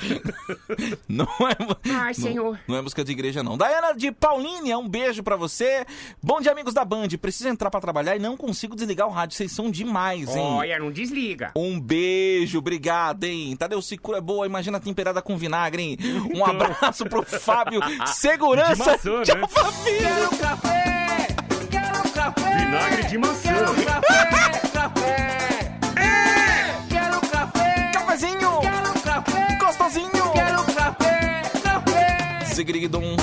[1.06, 1.90] não é.
[1.92, 2.58] Ai, senhor.
[2.66, 3.58] Não é música de igreja, não.
[3.58, 5.84] Daiana de Paulínia, um beijo pra você.
[6.22, 7.08] Bom dia, amigos da Band.
[7.20, 9.36] Preciso entrar pra trabalhar e não consigo desligar o rádio.
[9.36, 10.42] Vocês são demais, hein?
[10.42, 11.52] Olha, não desliga.
[11.54, 13.54] Um beijo, obrigado, hein?
[13.56, 15.98] Tadeu Cicura é boa, imagina temperada com vinagre, hein?
[16.34, 17.80] Um abraço pro Fábio.
[18.06, 19.98] Segurança De maçã, de né?
[19.98, 21.26] Quero café!
[21.70, 22.56] Quero café!
[22.56, 23.42] Vinagre de maçã.
[23.42, 24.60] Quero café!
[24.72, 25.78] Café!
[25.96, 26.74] É!
[26.88, 27.90] Quero café!
[27.92, 28.60] Cafezinho!
[28.60, 29.58] Quero café!
[29.60, 30.32] Gostosinho!
[30.32, 31.42] Quero café!
[31.62, 32.44] Café!
[32.54, 33.16] Zigrigdum.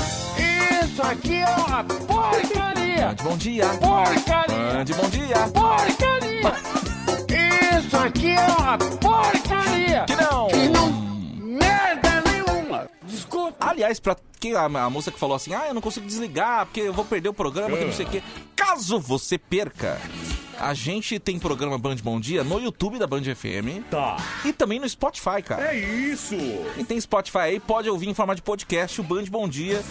[0.83, 3.15] Isso aqui é uma porcaria!
[3.23, 3.65] Bom dia.
[3.65, 4.85] Porcaria!
[4.95, 5.37] Bom dia.
[5.53, 6.53] Porcaria!
[7.79, 10.05] Isso aqui é uma porcaria!
[10.05, 10.47] Que não.
[10.47, 11.08] Que não...
[13.03, 13.67] Desculpa!
[13.67, 16.81] Aliás, pra que a, a moça que falou assim, ah, eu não consigo desligar porque
[16.81, 18.23] eu vou perder o programa, que não sei o quê.
[18.55, 19.99] Caso você perca,
[20.59, 23.83] a gente tem programa Band Bom Dia no YouTube da Band FM.
[23.89, 24.17] Tá.
[24.45, 25.73] E também no Spotify, cara.
[25.73, 26.35] É isso.
[26.75, 29.83] Quem tem Spotify aí pode ouvir em forma de podcast o Band Bom Dia.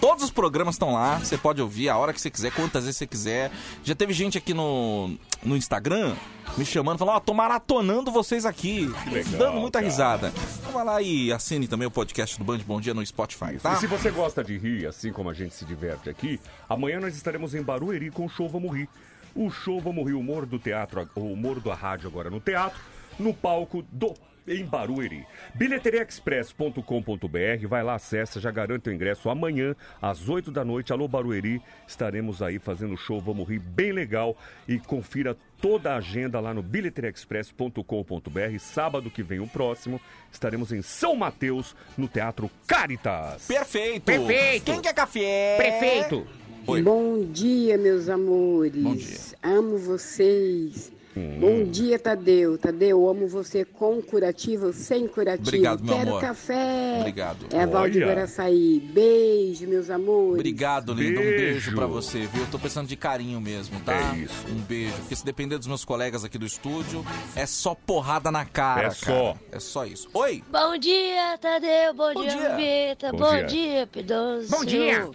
[0.00, 2.96] Todos os programas estão lá, você pode ouvir a hora que você quiser, quantas vezes
[2.96, 3.50] você quiser.
[3.84, 6.16] Já teve gente aqui no, no Instagram
[6.56, 8.90] me chamando, falando, ó, tô maratonando vocês aqui.
[9.10, 9.90] legal, dando muita cara.
[9.90, 10.32] risada.
[10.58, 13.74] Então vai lá e assine também o podcast do Band Bom Dia no Spotify, tá?
[13.74, 17.14] E se você gosta de rir, assim como a gente se diverte aqui, amanhã nós
[17.14, 18.88] estaremos em Barueri com o show Vamos Rir.
[19.34, 22.80] O show Vamos Rir, o humor do teatro, o humor da rádio agora no teatro,
[23.18, 24.14] no palco do
[24.46, 25.26] em Barueri.
[25.54, 30.92] Bilheteriaexpress.com.br, vai lá, acessa, já garante o ingresso amanhã às 8 da noite.
[30.92, 34.36] Alô Barueri, estaremos aí fazendo show Vamos Rir bem legal
[34.68, 38.58] e confira toda a agenda lá no bilheteriaexpress.com.br.
[38.58, 40.00] Sábado que vem o próximo,
[40.32, 43.46] estaremos em São Mateus, no Teatro Caritas.
[43.46, 44.04] Perfeito!
[44.04, 44.64] Perfeito.
[44.64, 45.56] Quem quer café?
[45.56, 46.26] Prefeito!
[46.66, 46.82] Oi.
[46.82, 48.82] Bom dia, meus amores.
[48.82, 49.18] Bom dia.
[49.42, 50.92] Amo vocês.
[51.16, 51.40] Hum.
[51.40, 52.56] Bom dia, Tadeu.
[52.56, 55.48] Tadeu, amo você com curativo ou sem curativo.
[55.48, 56.20] Obrigado, meu Quero amor.
[56.20, 56.98] café.
[57.00, 57.46] Obrigado.
[57.52, 58.06] É a Val de Olha.
[58.06, 58.78] Guaraçaí.
[58.92, 60.34] Beijo, meus amores.
[60.34, 61.18] Obrigado, lindo.
[61.18, 61.36] Um Beijo.
[61.36, 62.42] beijo pra você, viu?
[62.42, 63.92] Eu tô precisando de carinho mesmo, tá?
[64.14, 64.46] É isso.
[64.48, 64.94] Um beijo.
[64.98, 67.04] Porque se depender dos meus colegas aqui do estúdio,
[67.34, 68.94] é só porrada na cara, É cara.
[68.94, 69.36] só.
[69.50, 70.08] É só isso.
[70.14, 70.44] Oi!
[70.48, 71.92] Bom dia, Tadeu.
[71.92, 72.88] Bom, Bom dia, dia.
[72.90, 73.10] Vita.
[73.10, 73.44] Bom Bom, dia.
[73.46, 74.50] dia, Pidoncio.
[74.56, 75.10] Bom dia.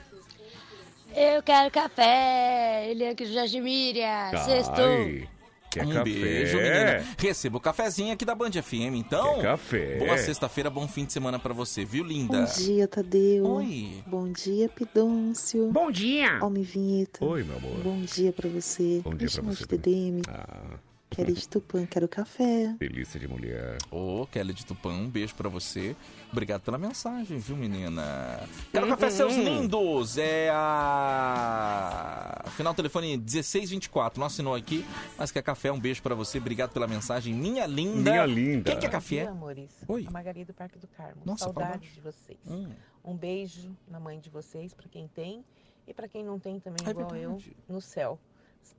[1.16, 2.88] Eu quero café.
[2.90, 4.32] Ele é aqui do Jardim Miriam.
[4.44, 5.35] Sextou.
[5.76, 6.04] Quer um café?
[6.04, 7.06] beijo, menina.
[7.18, 9.36] Receba o cafezinho aqui da Band FM, então.
[9.36, 9.98] Quer café?
[9.98, 12.42] Boa sexta-feira, bom fim de semana pra você, viu, linda?
[12.42, 13.46] Bom dia, Tadeu.
[13.46, 14.04] Oi.
[14.08, 15.70] Bom dia, Pidôncio.
[15.72, 16.40] Bom dia!
[16.42, 17.24] Homem Vinheta.
[17.26, 17.78] Oi, meu amor.
[17.84, 19.02] Bom dia pra você.
[19.04, 20.22] Bom dia Me pra chama você de TDM.
[20.30, 20.78] Ah,
[21.10, 22.76] Quero de Tupã, quero café.
[22.78, 23.78] delícia de mulher.
[23.92, 25.96] Ô, Kelly de Tupã, um beijo pra você.
[26.32, 28.42] Obrigado pela mensagem, viu, menina?
[28.72, 30.18] Quero café, seus lindos!
[30.18, 32.44] É a.
[32.58, 34.20] Final telefone 1624.
[34.20, 34.84] Não assinou aqui,
[35.18, 35.72] mas quer café.
[35.72, 36.38] Um beijo pra você.
[36.40, 38.12] Obrigado pela mensagem, minha linda.
[38.12, 38.72] Minha linda.
[38.72, 39.16] Quem quer Bom café?
[39.22, 39.72] dia, amores.
[39.88, 40.06] Oi.
[40.08, 41.22] A Margarida do Parque do Carmo.
[41.24, 42.40] Nossa, Saudades de vocês.
[42.48, 42.68] Hum.
[43.06, 45.46] Um beijo na mãe de vocês, pra quem tem.
[45.88, 47.56] E pra quem não tem também, É igual eu, verdade.
[47.70, 48.20] no céu.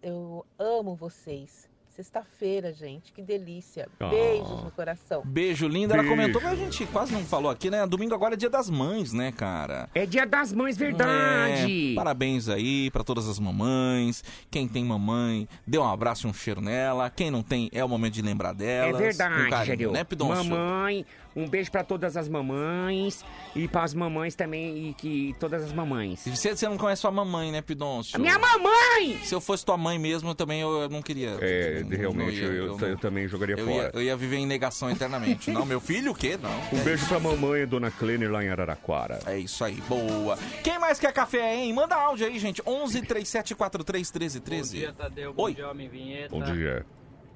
[0.02, 1.68] Eu amo vocês.
[1.96, 3.10] Sexta-feira, gente.
[3.10, 3.88] Que delícia.
[3.98, 4.08] Ah.
[4.10, 5.22] Beijos no coração.
[5.24, 5.94] Beijo, linda.
[5.94, 6.14] Ela Beijo.
[6.14, 7.86] comentou, mas a gente quase não falou aqui, né?
[7.86, 9.88] Domingo agora é dia das mães, né, cara?
[9.94, 11.92] É dia das mães, verdade!
[11.92, 14.22] É, parabéns aí pra todas as mamães.
[14.50, 17.08] Quem tem mamãe, dê um abraço e um cheiro nela.
[17.08, 18.98] Quem não tem, é o momento de lembrar É delas.
[19.00, 20.44] verdade, Com carinho, né, Pidoncio?
[20.50, 21.06] Mamãe,
[21.36, 23.22] um beijo pra todas as mamães
[23.54, 26.26] e pras mamães também e que todas as mamães.
[26.26, 28.16] E Você, você não conhece sua mamãe, né, Pidoncio?
[28.16, 29.18] A minha mamãe!
[29.22, 31.36] Se eu fosse tua mãe mesmo, eu também eu, eu não queria.
[31.40, 33.76] É, Não- realmente, não ia- eu, eu também jogaria eu fora.
[33.76, 35.50] ia, eu ia viver em negação eternamente.
[35.50, 36.38] não, meu filho, o quê?
[36.40, 36.50] Não.
[36.72, 37.08] Um É beijo isso.
[37.08, 39.18] pra mamãe, dona Clênia, lá em Araraquara.
[39.26, 40.38] É isso aí, boa.
[40.64, 41.72] Quem mais quer café, hein?
[41.72, 42.62] Manda áudio aí, gente.
[42.66, 44.72] 11 3743 1313.
[44.76, 45.34] Bom dia, Tadeu.
[45.34, 45.54] Bom Oi.
[45.54, 46.30] dia, Homem Vinheta.
[46.30, 46.86] Bom dia.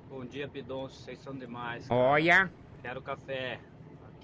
[0.08, 0.98] Bom dia, Pidoncio.
[1.04, 1.86] Vocês são demais.
[1.86, 2.00] cara.
[2.00, 2.50] Olha,
[2.82, 3.58] Quero café.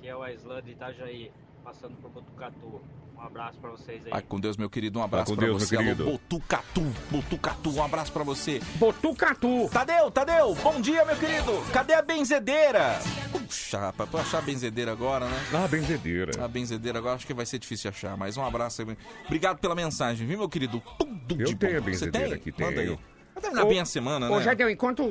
[0.07, 1.33] Aqui é o Aislan de Itajaí,
[1.65, 2.81] passando por Botucatu.
[3.17, 4.13] Um abraço pra vocês aí.
[4.13, 5.01] Vai com Deus, meu querido.
[5.01, 5.77] Um abraço com pra Deus, você.
[5.77, 6.13] meu Alô, querido.
[6.13, 6.81] Botucatu,
[7.11, 7.71] Botucatu.
[7.71, 8.61] Um abraço pra você.
[8.77, 9.69] Botucatu.
[9.69, 11.61] Tadeu, Tadeu, bom dia, meu querido.
[11.73, 13.01] Cadê a benzedeira?
[13.33, 15.37] Puxa, rapaz, pra achar a benzedeira agora, né?
[15.53, 16.45] Ah, benzedeira.
[16.45, 18.97] A benzedeira agora acho que vai ser difícil de achar, mas um abraço aí.
[19.25, 20.81] Obrigado pela mensagem, viu, meu querido?
[21.01, 21.87] Tudo Eu de tenho a bom.
[21.87, 22.37] Você benzedeira tem?
[22.37, 22.97] aqui, Manda aí.
[23.35, 24.45] Vai terminar bem a semana, Ô, né?
[24.45, 25.03] Jardel, enquanto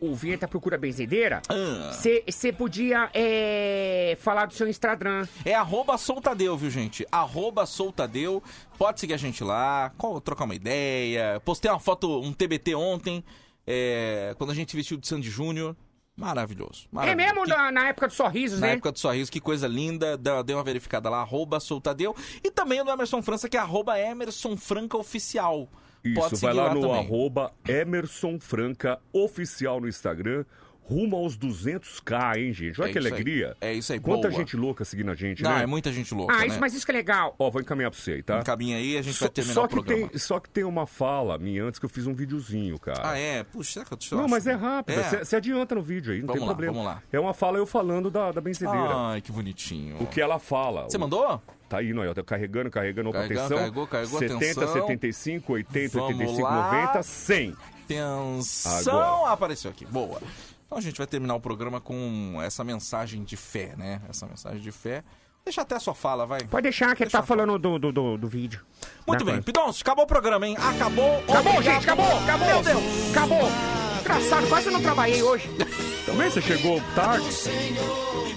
[0.00, 1.90] o, Vinheta procura benzedeira, Ah.
[1.92, 5.26] você podia é, falar do seu Instagram.
[5.44, 7.06] É arroba soltadeu, viu, gente?
[7.10, 8.42] Arroba soltadeu.
[8.76, 9.92] Pode seguir a gente lá,
[10.24, 11.40] trocar uma ideia.
[11.44, 13.24] Postei uma foto, um TBT ontem,
[13.66, 15.76] é, quando a gente vestiu de Sandy Júnior.
[16.16, 16.86] Maravilhoso.
[16.92, 17.16] É maravilhoso.
[17.34, 18.72] mesmo Que- na, na época dos sorrisos, Na né?
[18.72, 20.16] época do sorriso, que coisa linda.
[20.16, 22.14] Dê uma verificada lá, arroba soltadeu.
[22.42, 25.68] E também o do Emerson França, que é arroba Emerson Franca Oficial.
[26.04, 26.98] Isso, vai seguir lá, no também.
[26.98, 30.44] arroba Emerson Franca Oficial no Instagram.
[30.88, 32.80] Rumo aos 200k, hein, gente?
[32.80, 33.12] Olha É que isso aí.
[33.12, 33.56] alegria.
[33.60, 34.40] É isso aí, Quanta boa.
[34.40, 35.64] gente louca seguindo a gente, Não, né?
[35.64, 36.46] é muita gente louca, Ah, né?
[36.46, 37.34] isso, mas isso que é legal.
[37.38, 38.38] Ó, vou encaminhar pra você aí, tá?
[38.38, 40.08] Encaminha aí, a gente Só, vai terminar só o que programa.
[40.08, 43.02] tem, só que tem uma fala minha antes que eu fiz um videozinho, cara.
[43.10, 43.44] Ah, é?
[43.44, 44.30] Puxa, será que eu te Não, acho?
[44.30, 44.98] mas é rápido.
[44.98, 45.24] É.
[45.24, 46.72] Você adianta no vídeo aí, não Vamos tem lá, problema.
[46.72, 47.02] vamos lá.
[47.12, 48.94] É uma fala eu falando da, da benzedeira.
[48.96, 49.96] Ai, que bonitinho.
[50.02, 50.84] O que ela fala.
[50.84, 51.40] Você O- mandou?
[51.68, 53.58] Tá aí, não, tá carregando, carregando, opa, Carregando, atenção.
[53.58, 54.72] carregou, carregou, 70, atenção.
[54.72, 56.72] 75, 80, Vamos 85, lá.
[56.72, 57.54] 90, 100.
[57.84, 59.32] Atenção, Agora.
[59.32, 59.84] apareceu aqui.
[59.86, 60.20] Boa.
[60.68, 64.02] Então a gente vai terminar o programa com essa mensagem de fé, né?
[64.06, 65.02] Essa mensagem de fé.
[65.42, 66.42] Deixa até a sua fala, vai.
[66.44, 68.60] Pode deixar que ele tá falando do, do, do, do vídeo.
[69.06, 69.42] Muito Da bem, coisa.
[69.42, 70.54] Pidons, acabou o programa, hein?
[70.58, 71.20] Acabou.
[71.20, 71.62] Acabou, Obrigado.
[71.62, 72.46] gente, acabou, acabou.
[72.46, 73.10] Meu Deus.
[73.10, 73.97] Acabou.
[74.08, 75.50] Engraçado, quase eu não trabalhei hoje.
[76.06, 77.26] Também você chegou tarde?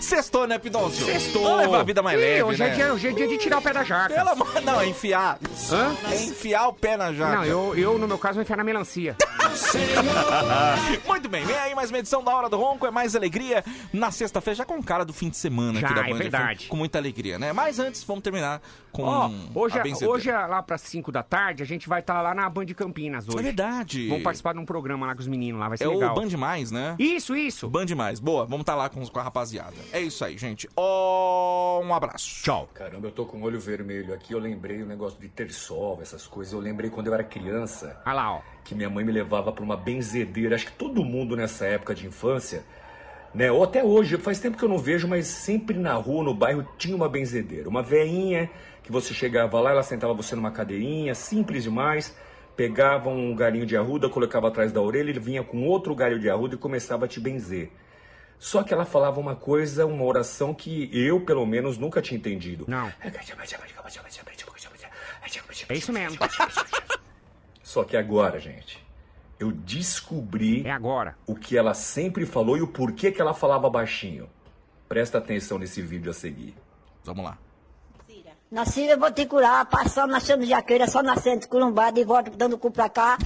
[0.01, 1.05] Sextou, né, Pidoncio?
[1.05, 1.43] Sextou.
[1.43, 2.67] Vamos levar a vida mais Ih, leve, hoje, né?
[2.67, 4.13] é dia, hoje é dia de tirar o pé da jaca.
[4.13, 4.61] Pelo amor...
[4.63, 5.39] Não, é enfiar.
[5.71, 5.95] Hã?
[6.11, 7.37] É enfiar o pé na jaca.
[7.37, 9.15] Não, eu, eu, no meu caso, vou enfiar na melancia.
[11.07, 13.63] Muito bem, vem aí mais uma edição da Hora do Ronco, é mais alegria
[13.93, 16.65] na sexta-feira, já com cara do fim de semana Já, aqui da é Band verdade.
[16.65, 17.53] FM, com muita alegria, né?
[17.53, 18.61] Mas antes, vamos terminar
[18.91, 21.99] com Ó, hoje, a é- hoje é lá pras 5 da tarde, a gente vai
[22.01, 23.39] estar lá na Band Campinas hoje.
[23.39, 24.07] É verdade.
[24.07, 26.11] Vamos participar de um programa lá com os meninos lá, vai ser É legal.
[26.11, 26.95] o Band Mais, né?
[26.99, 27.69] Isso, isso.
[27.69, 28.19] Band Mais.
[28.19, 29.73] Boa, vamos estar lá com, com a rapaziada.
[29.91, 30.67] É isso aí, gente.
[30.75, 32.43] Ó, um abraço.
[32.43, 32.69] Tchau.
[32.73, 34.33] Caramba, eu tô com o olho vermelho aqui.
[34.33, 36.53] Eu lembrei o negócio de ter sol, essas coisas.
[36.53, 37.99] Eu lembrei quando eu era criança.
[38.05, 38.41] Olha lá, ó.
[38.63, 40.55] Que minha mãe me levava pra uma benzedeira.
[40.55, 42.63] Acho que todo mundo nessa época de infância,
[43.33, 43.51] né?
[43.51, 46.67] Ou até hoje, faz tempo que eu não vejo, mas sempre na rua, no bairro,
[46.77, 47.67] tinha uma benzedeira.
[47.69, 48.49] Uma veinha
[48.83, 52.15] que você chegava lá, ela sentava você numa cadeirinha, simples demais.
[52.55, 56.29] Pegava um galinho de arruda, colocava atrás da orelha, ele vinha com outro galho de
[56.29, 57.71] arruda e começava a te benzer.
[58.37, 62.65] Só que ela falava uma coisa, uma oração que eu, pelo menos, nunca tinha entendido.
[62.67, 62.91] Não.
[65.69, 66.17] É isso mesmo.
[67.63, 68.83] Só que agora, gente,
[69.39, 71.15] eu descobri É agora.
[71.25, 74.29] o que ela sempre falou e o porquê que ela falava baixinho.
[74.89, 76.53] Presta atenção nesse vídeo a seguir.
[77.03, 77.37] Vamos lá.
[78.51, 82.57] Na Síria eu vou te curar, passar nascendo jaqueira, só nascendo culumbada e volta dando
[82.57, 83.17] cu pra cá,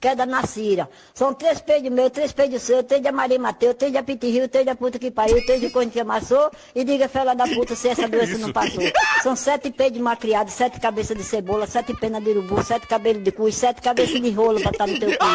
[0.00, 0.90] queda na Síria.
[1.14, 4.66] São três peidos meus, três peidos seus, três de Maria Mateus, três de Apitirrio, três
[4.66, 7.90] da puta que pariu, três de corno que amassou, e diga, fela da puta, se
[7.90, 8.82] essa doença não passou.
[9.22, 13.22] São sete peidos de macriado, sete cabeças de cebola, sete penas de urubu, sete cabelos
[13.22, 15.26] de cu e sete cabeças de rolo pra estar no teu cu.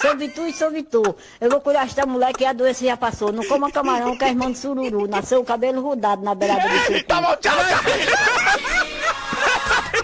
[0.00, 1.16] São Vitu e São Vitor.
[1.40, 3.32] Eu vou curar esta mulher que a doença já passou.
[3.32, 5.08] Não coma camarão que é irmão de sururu.
[5.08, 7.04] Nasceu o cabelo rodado na beirada do seu cu.
[7.04, 8.91] Tá bom, tchau,